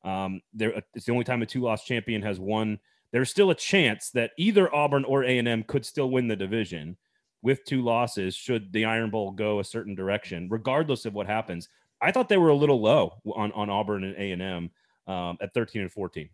[0.04, 2.80] Um, there, it's the only time a two-loss champion has won.
[3.12, 6.36] There's still a chance that either Auburn or A and M could still win the
[6.36, 6.98] division
[7.42, 8.36] with two losses.
[8.36, 11.70] Should the Iron Bowl go a certain direction, regardless of what happens,
[12.02, 14.72] I thought they were a little low on on Auburn and A and M
[15.08, 16.30] um, at 13 and 14.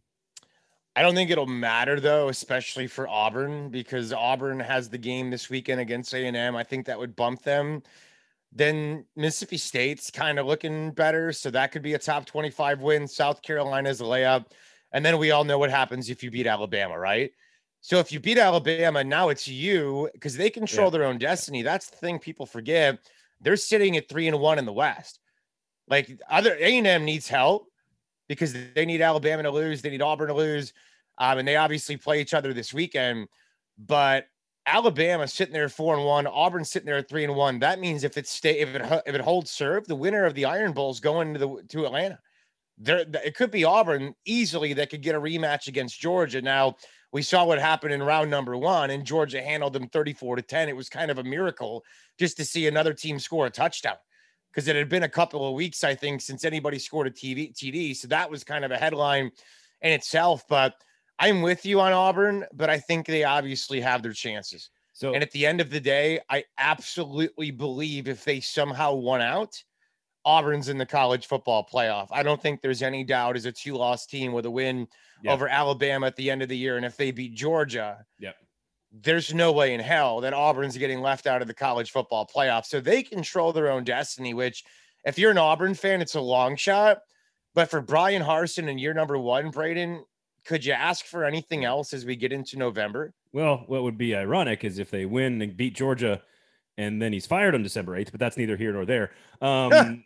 [0.95, 5.49] I don't think it'll matter though, especially for Auburn, because Auburn has the game this
[5.49, 6.55] weekend against A and M.
[6.55, 7.83] I think that would bump them.
[8.53, 13.07] Then Mississippi State's kind of looking better, so that could be a top 25 win.
[13.07, 14.45] South Carolina's a layup,
[14.93, 17.31] and then we all know what happens if you beat Alabama, right?
[17.81, 20.91] So if you beat Alabama, now it's you because they control yeah.
[20.91, 21.61] their own destiny.
[21.61, 22.99] That's the thing people forget.
[23.41, 25.19] They're sitting at three and one in the West.
[25.89, 27.67] Like other A and M needs help
[28.27, 30.73] because they need Alabama to lose, they need Auburn to lose,
[31.17, 33.27] um, and they obviously play each other this weekend.
[33.77, 34.27] But
[34.65, 37.59] Alabama sitting there four and one, Auburn sitting there three and one.
[37.59, 40.45] That means if it stay if it if it holds serve, the winner of the
[40.45, 42.19] Iron Bowl is going to the to Atlanta.
[42.77, 46.41] There, it could be Auburn easily that could get a rematch against Georgia.
[46.41, 46.75] Now
[47.13, 50.67] we saw what happened in round number one, and Georgia handled them 34 to 10.
[50.67, 51.85] It was kind of a miracle
[52.19, 53.95] just to see another team score a touchdown
[54.55, 57.53] because it had been a couple of weeks, I think, since anybody scored a TV
[57.53, 57.93] TD.
[57.93, 59.31] So that was kind of a headline
[59.81, 60.45] in itself.
[60.47, 60.75] But
[61.19, 64.69] I'm with you on Auburn, but I think they obviously have their chances.
[64.93, 69.21] So, and at the end of the day, I absolutely believe if they somehow won
[69.21, 69.61] out,
[70.23, 72.07] Auburn's in the college football playoff.
[72.11, 74.87] I don't think there's any doubt as a two loss team with a win
[75.21, 75.33] yep.
[75.33, 76.77] over Alabama at the end of the year.
[76.77, 78.35] And if they beat Georgia, yep.
[79.01, 82.65] There's no way in hell that Auburn's getting left out of the college football playoff.
[82.65, 84.63] So they control their own destiny, which,
[85.03, 86.99] if you're an Auburn fan, it's a long shot.
[87.53, 90.05] But for Bryan Harsin and year number one, Braden,
[90.45, 93.13] could you ask for anything else as we get into November?
[93.33, 96.21] Well, what would be ironic is if they win and beat Georgia
[96.77, 99.11] and then he's fired on December 8th, but that's neither here nor there.
[99.41, 100.03] Um,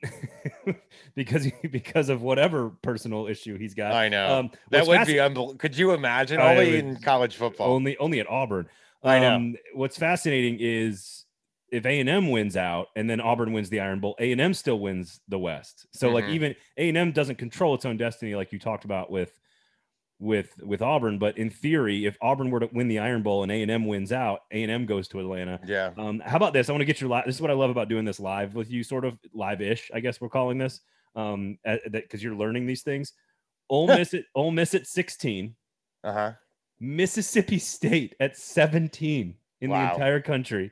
[1.15, 3.93] because because of whatever personal issue he's got.
[3.93, 4.39] I know.
[4.39, 5.57] Um, that would be unbelievable.
[5.57, 7.71] Could you imagine only in college football?
[7.71, 8.67] Only only at Auburn.
[9.03, 9.35] Um, I know.
[9.35, 11.25] Um, what's fascinating is
[11.71, 15.39] if A&M wins out and then Auburn wins the Iron Bowl, A&M still wins the
[15.39, 15.87] West.
[15.91, 16.15] So mm-hmm.
[16.15, 19.39] like even A&M doesn't control its own destiny like you talked about with
[20.19, 21.17] with with Auburn.
[21.17, 23.85] But in theory, if Auburn were to win the Iron Bowl and A and M
[23.85, 25.59] wins out, A and M goes to Atlanta.
[25.65, 25.91] Yeah.
[25.97, 26.69] Um, how about this?
[26.69, 27.25] I want to get your live.
[27.25, 29.89] This is what I love about doing this live with you, sort of live-ish.
[29.93, 30.81] I guess we're calling this
[31.15, 33.13] um that because you're learning these things.
[33.69, 35.55] Ole Miss at Ole Miss at 16.
[36.03, 36.31] Uh huh.
[36.79, 39.87] Mississippi State at 17 in wow.
[39.87, 40.71] the entire country.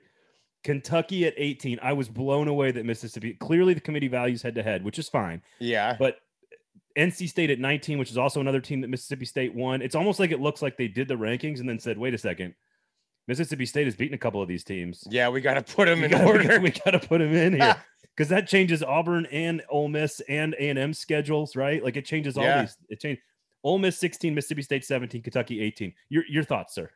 [0.63, 1.79] Kentucky at 18.
[1.81, 5.07] I was blown away that Mississippi clearly the committee values head to head, which is
[5.07, 5.41] fine.
[5.59, 5.95] Yeah.
[5.97, 6.17] But
[6.97, 9.81] NC State at 19, which is also another team that Mississippi State won.
[9.81, 12.17] It's almost like it looks like they did the rankings and then said, wait a
[12.17, 12.55] second.
[13.27, 15.03] Mississippi State has beaten a couple of these teams.
[15.09, 16.59] Yeah, we got to put them in gotta, order.
[16.61, 17.75] We got to put them in here
[18.15, 21.83] because that changes Auburn and Ole Miss and A and M schedules, right?
[21.83, 22.61] Like it changes all yeah.
[22.61, 22.77] these.
[22.89, 23.21] It changed.
[23.63, 25.93] Ole Miss 16, Mississippi State 17, Kentucky 18.
[26.09, 26.89] Your your thoughts, sir?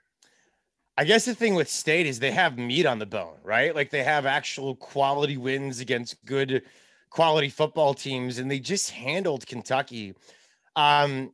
[0.97, 3.75] I guess the thing with State is they have meat on the bone, right?
[3.75, 6.63] Like they have actual quality wins against good
[7.11, 10.15] quality football teams, and they just handled Kentucky.
[10.75, 11.31] Um,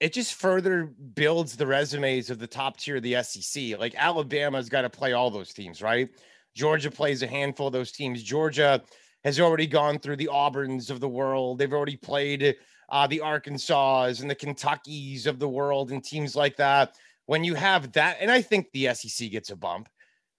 [0.00, 3.78] it just further builds the resumes of the top tier of the SEC.
[3.78, 6.08] Like Alabama's got to play all those teams, right?
[6.54, 8.22] Georgia plays a handful of those teams.
[8.22, 8.82] Georgia
[9.24, 11.58] has already gone through the Auburns of the world.
[11.58, 12.56] They've already played
[12.90, 16.96] uh, the Arkansas and the Kentuckys of the world and teams like that.
[17.26, 19.88] When you have that, and I think the SEC gets a bump.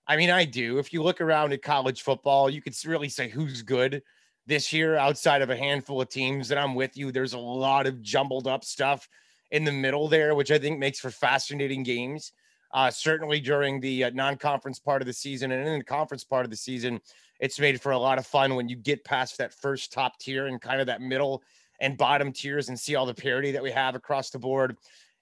[0.08, 0.78] I mean, I do.
[0.78, 4.03] If you look around at college football, you could really say who's good
[4.48, 7.12] this year outside of a handful of teams that I'm with you.
[7.12, 9.08] There's a lot of jumbled up stuff
[9.52, 12.32] in the middle there, which I think makes for fascinating games.
[12.74, 16.43] Uh, certainly during the uh, non-conference part of the season and in the conference part
[16.43, 17.00] of the season,
[17.39, 20.48] it's made for a lot of fun when you get past that first top tier
[20.48, 21.41] and kind of that middle
[21.80, 24.76] and bottom tiers and see all the parity that we have across the board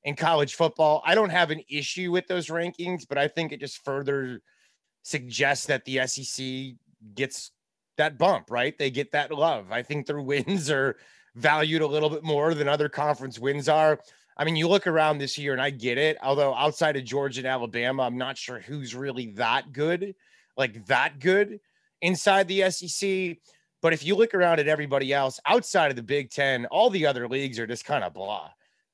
[0.04, 1.02] in college football.
[1.06, 4.42] I don't have an issue with those rankings, but I think it just further
[5.04, 6.76] suggests that the SEC
[7.16, 7.52] gets
[7.98, 8.78] that bump, right?
[8.78, 9.72] They get that love.
[9.72, 10.98] I think their wins are
[11.36, 14.00] valued a little bit more than other conference wins are.
[14.38, 16.18] I mean, you look around this year and I get it.
[16.22, 20.16] Although outside of Georgia and Alabama, I'm not sure who's really that good,
[20.58, 21.60] like that good
[22.02, 23.38] inside the SEC.
[23.82, 27.06] But if you look around at everybody else outside of the Big Ten, all the
[27.06, 28.50] other leagues are just kind of blah.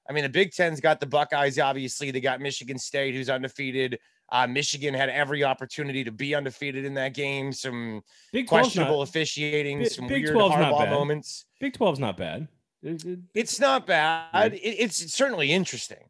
[0.09, 2.09] I mean, the Big Ten's got the Buckeyes, obviously.
[2.09, 3.99] They got Michigan State, who's undefeated.
[4.31, 7.51] Uh, Michigan had every opportunity to be undefeated in that game.
[7.51, 8.01] Some
[8.31, 11.45] Big questionable not, officiating, Big, some Big weird hardball moments.
[11.59, 12.47] Big 12's not bad.
[12.81, 14.53] It's not bad.
[14.53, 16.09] It, it's certainly interesting.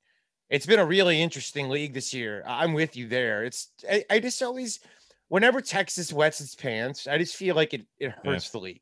[0.49, 2.43] It's been a really interesting league this year.
[2.45, 3.43] I'm with you there.
[3.43, 4.79] It's I, I just always,
[5.27, 8.51] whenever Texas wets its pants, I just feel like it it hurts yeah.
[8.51, 8.81] the league.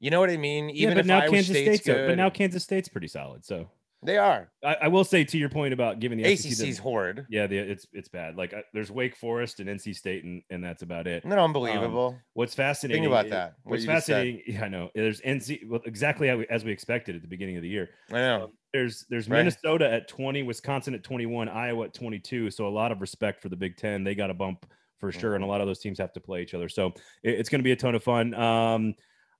[0.00, 0.70] You know what I mean?
[0.72, 3.44] Yeah, but if now Iowa Kansas State's State's good, but now Kansas State's pretty solid.
[3.44, 3.68] So
[4.02, 4.50] they are.
[4.64, 7.26] I, I will say to your point about giving the ACC's horrid.
[7.28, 8.36] yeah, the, it's it's bad.
[8.36, 11.22] Like uh, there's Wake Forest and NC State, and, and that's about it.
[11.28, 12.16] That unbelievable?
[12.34, 13.02] What's fascinating?
[13.02, 13.54] Think about that.
[13.64, 14.12] What What's you just said.
[14.14, 14.42] fascinating?
[14.54, 14.90] Yeah, I know.
[14.94, 17.90] There's NC well, exactly how we, as we expected at the beginning of the year.
[18.10, 18.44] I know.
[18.44, 19.38] Um, there's there's Right.
[19.38, 22.50] Minnesota at 20, Wisconsin at 21, Iowa at 22.
[22.50, 24.04] So a lot of respect for the Big Ten.
[24.04, 25.50] They got a bump for sure, and a Mhm.
[25.50, 26.68] lot of those teams have to play each other.
[26.68, 26.88] So
[27.22, 28.34] it- it's going to be a ton of fun.
[28.34, 28.94] Um,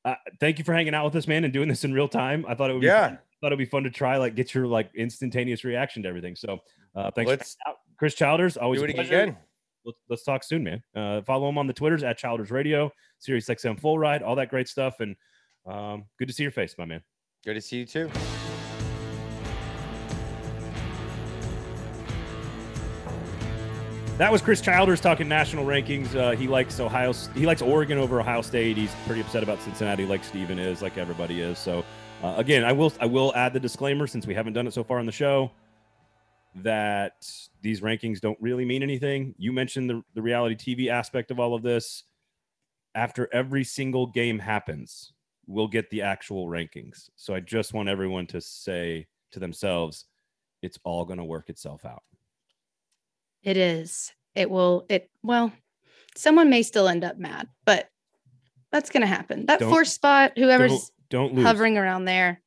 [0.05, 2.44] uh, thank you for hanging out with us, man, and doing this in real time.
[2.49, 3.09] I thought it would be Yeah.
[3.09, 3.18] fun.
[3.40, 6.34] thought it'd be fun to try like get your like instantaneous reaction to everything.
[6.36, 6.59] So
[6.94, 7.57] uh, thanks, Let's.
[7.99, 8.57] Chris Childers.
[8.57, 9.36] Always do it again.
[9.84, 10.82] Let's, let's talk soon, man.
[10.94, 14.51] Uh, follow him on the Twitters at Childers Radio, Sirius XM Full Ride, all that
[14.51, 15.16] great stuff, and
[15.66, 17.03] um, good to see your face, my man.
[17.44, 18.11] Good to see you too.
[24.19, 26.12] That was Chris Childers talking national rankings.
[26.16, 27.12] Uh, he likes Ohio.
[27.37, 28.77] He likes Oregon over Ohio State.
[28.77, 31.57] He's pretty upset about Cincinnati, like Steven is, like everybody is.
[31.57, 31.85] So,
[32.25, 34.83] uh, again, I will I will add the disclaimer since we haven't done it so
[34.83, 35.53] far on the show
[36.57, 37.31] that
[37.62, 39.37] these rankings don't really mean anything.
[39.39, 42.03] You mentioned the, the reality TV aspect of all of this.
[42.97, 45.12] After every single game happens,
[45.47, 47.09] we'll get the actual rankings.
[47.14, 50.07] So I just want everyone to say to themselves,
[50.61, 52.03] it's all going to work itself out.
[53.49, 54.12] It is.
[54.34, 54.84] It will.
[54.90, 55.53] It well.
[56.14, 57.88] Someone may still end up mad, but
[58.70, 59.46] that's going to happen.
[59.46, 61.46] That Don't- fourth spot, whoever's don't, don't lose.
[61.46, 62.42] hovering around there,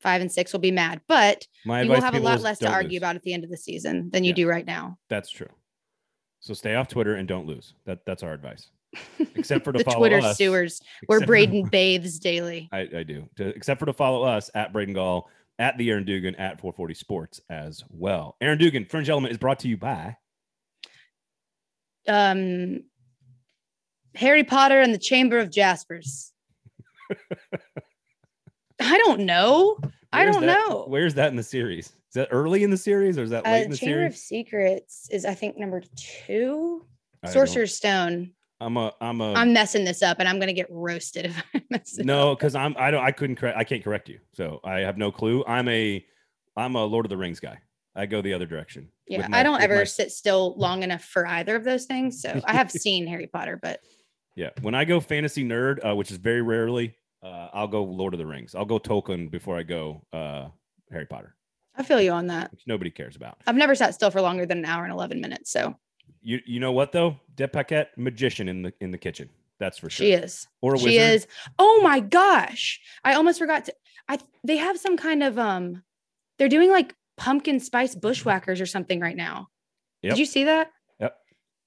[0.00, 2.70] five and six will be mad, but My you will have a lot less to
[2.70, 2.98] argue lose.
[2.98, 4.34] about at the end of the season than you Yeah.
[4.36, 4.98] do right now.
[5.08, 5.48] That's true.
[6.38, 7.74] So stay off Twitter and don't lose.
[7.86, 8.70] That that's our advice.
[9.34, 10.36] Except for to the follow Twitter us.
[10.36, 12.68] sewers where Braden bathes daily.
[12.70, 13.28] I, I do.
[13.38, 15.28] To, except for to follow us at Braden Gall,
[15.58, 18.36] at the Aaron Dugan, at 440 Sports as well.
[18.40, 20.16] Aaron Dugan, Fringe Element is brought to you by
[22.08, 22.84] Um,
[24.14, 26.32] Harry Potter and the Chamber of Jaspers.
[28.80, 29.78] I don't know.
[30.12, 30.84] I don't that- know.
[30.86, 31.86] Where's that in the series?
[31.86, 33.94] Is that early in the series or is that late Uh, in the series?
[33.94, 34.16] Chamber of?
[34.16, 36.86] Secrets is, I think, number two.
[37.24, 38.32] I Sorcerer's Stone.
[38.60, 41.62] I'm a I'm a I'm messing this up, and I'm gonna get roasted if I
[41.70, 42.06] mess it up.
[42.06, 44.20] no, because I'm I don't I couldn't correct I can't correct you.
[44.32, 45.44] So I have no clue.
[45.46, 46.04] I'm a
[46.56, 47.58] I'm a Lord of the Rings guy.
[47.96, 48.88] I go the other direction.
[49.06, 52.20] Yeah, my- I don't ever my- sit still long enough for either of those things.
[52.20, 53.80] So I have seen Harry Potter, but
[54.34, 58.14] Yeah, when I go fantasy nerd, uh, which is very rarely, uh, I'll go Lord
[58.14, 58.54] of the Rings.
[58.54, 60.48] I'll go Tolkien before I go uh,
[60.90, 61.34] Harry Potter,
[61.76, 62.50] I feel you on that.
[62.52, 63.38] which nobody cares about.
[63.46, 65.50] I've never sat still for longer than an hour and 11 minutes.
[65.50, 65.74] So
[66.20, 67.16] You you know what though?
[67.36, 69.28] Deb Paquette, magician in the in the kitchen.
[69.60, 70.04] That's for sure.
[70.04, 70.48] she is.
[70.62, 71.00] Or She wizard.
[71.14, 71.26] is.
[71.58, 72.80] Oh my gosh.
[73.04, 73.74] I almost forgot to
[74.08, 75.82] I they have some kind of um
[76.38, 79.48] they're doing like pumpkin spice bushwhackers or something right now.
[80.02, 80.12] Yep.
[80.12, 80.70] Did you see that?
[81.00, 81.16] Yep.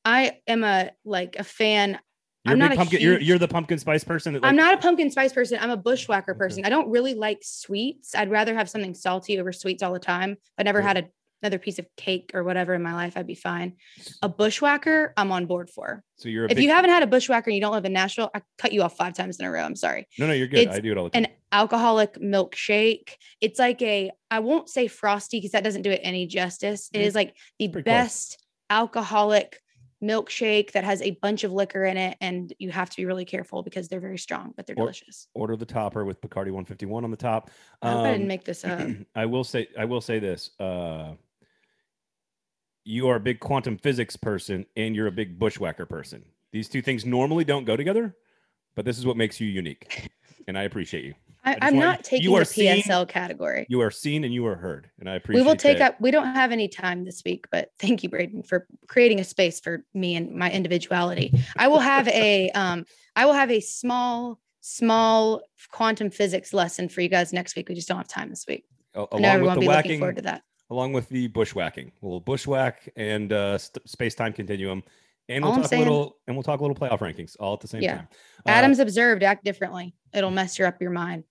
[0.05, 1.99] I am a like a fan.
[2.45, 3.01] You're I'm not pumpkin.
[3.01, 4.33] You're you're the pumpkin spice person.
[4.33, 5.57] That, like, I'm not a pumpkin spice person.
[5.59, 6.37] I'm a bushwhacker Okay.
[6.37, 6.65] person.
[6.65, 8.15] I don't really like sweets.
[8.15, 10.37] I'd rather have something salty over sweets all the time.
[10.57, 11.03] I never had a,
[11.41, 13.73] another piece of cake or whatever in my life, I'd be fine.
[14.21, 16.03] A bushwhacker, I'm on board for.
[16.15, 17.93] So you're a If big, you haven't had a bushwhacker and you don't live in
[17.93, 19.61] Nashville, I cut you off five times in a row.
[19.63, 20.07] I'm sorry.
[20.17, 20.67] no no you're good.
[20.67, 21.25] it's I do it all the time.
[21.25, 23.11] An alcoholic milkshake.
[23.41, 26.89] It's like a, I won't say frosty because that doesn't do it any justice.
[26.93, 29.61] It Mm, is like the pretty best alcoholic
[30.03, 32.17] milkshake that has a bunch of liquor in it.
[32.21, 35.27] And you have to be really careful because they're very strong, but they're Or- delicious.
[35.33, 37.49] Order the topper with Bacardi 151 on the top.
[37.81, 38.79] I hope I didn't Um, make this up.
[39.15, 40.51] I will say I will say this.
[40.59, 41.13] Uh,
[42.87, 46.23] you are a big quantum physics person and you're a big bushwhacker person.
[46.53, 48.15] These two things normally don't go together,
[48.75, 50.09] but this is what makes you unique.
[50.47, 51.13] And I appreciate you.
[51.43, 53.65] I, want- not taking the are seen- PSL category.
[53.69, 54.89] You are seen and you are heard.
[54.99, 55.95] And I appreciate We will take that.
[55.95, 59.25] up, we don't have any time this week, but thank you, Braden, for creating a
[59.25, 61.33] space for me and my individuality.
[61.57, 62.85] I will have a, um,
[63.17, 67.67] I will have a small, small quantum physics lesson for you guys next week.
[67.67, 68.63] We just don't have time this week.
[68.95, 70.43] A- I know along everyone with the be looking forward to that.
[70.69, 71.91] Along with the bushwhacking.
[72.01, 74.83] We'll bushwhack and uh, st- space time continuum.
[75.29, 77.59] And we'll All talk a little and we'll talk a little playoff rankings all at
[77.61, 77.95] the same Yeah.
[77.97, 78.07] time.
[78.45, 79.93] Uh, atoms observed, act differently.
[80.13, 81.23] It'll mess your up your mind.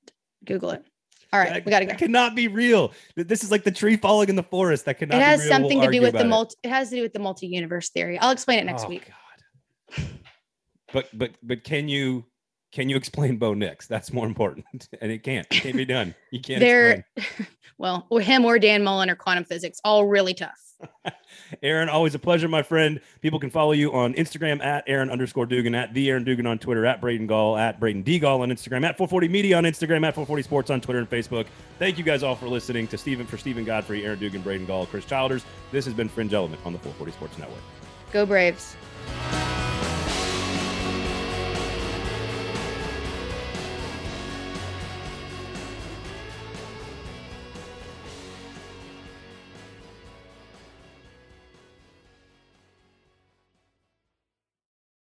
[0.45, 0.84] Google it.
[1.32, 1.91] All right, that- we got to go.
[1.93, 2.93] That cannot be real.
[3.14, 4.84] This is like the tree falling in the forest.
[4.84, 5.49] That cannot It be has real.
[5.49, 6.28] We'll something to do with the about it.
[6.28, 6.55] multi.
[6.62, 8.18] It has to do with the multi-universe theory.
[8.18, 9.07] I'll explain it next Oh, week.
[9.97, 10.05] God.
[10.93, 12.24] But but but can you
[12.77, 13.87] can you explain Bo Nix?
[13.87, 14.66] That's more important.
[15.01, 15.47] And it can't.
[15.51, 16.14] It can't be done.
[16.31, 17.49] You can't They're explain.
[17.79, 20.74] well, him or Dan Mullen or quantum physics, all really tough.
[21.62, 23.01] Aaron, always a pleasure, my friend.
[23.20, 26.59] People can follow you on Instagram at Aaron underscore Dugan, at the Aaron Dugan on
[26.59, 30.05] Twitter, at Braden Gall, at Braden D Gall on Instagram, at 440 Media on Instagram,
[30.07, 31.47] at 440 Sports on Twitter and Facebook.
[31.79, 34.87] Thank you guys all for listening to Steven for Steven Godfrey, Aaron Dugan, Braden Gall,
[34.87, 35.45] Chris Childers.
[35.72, 37.62] This has been Fringe Element on the 440 Sports Network.
[38.12, 38.77] Go Braves.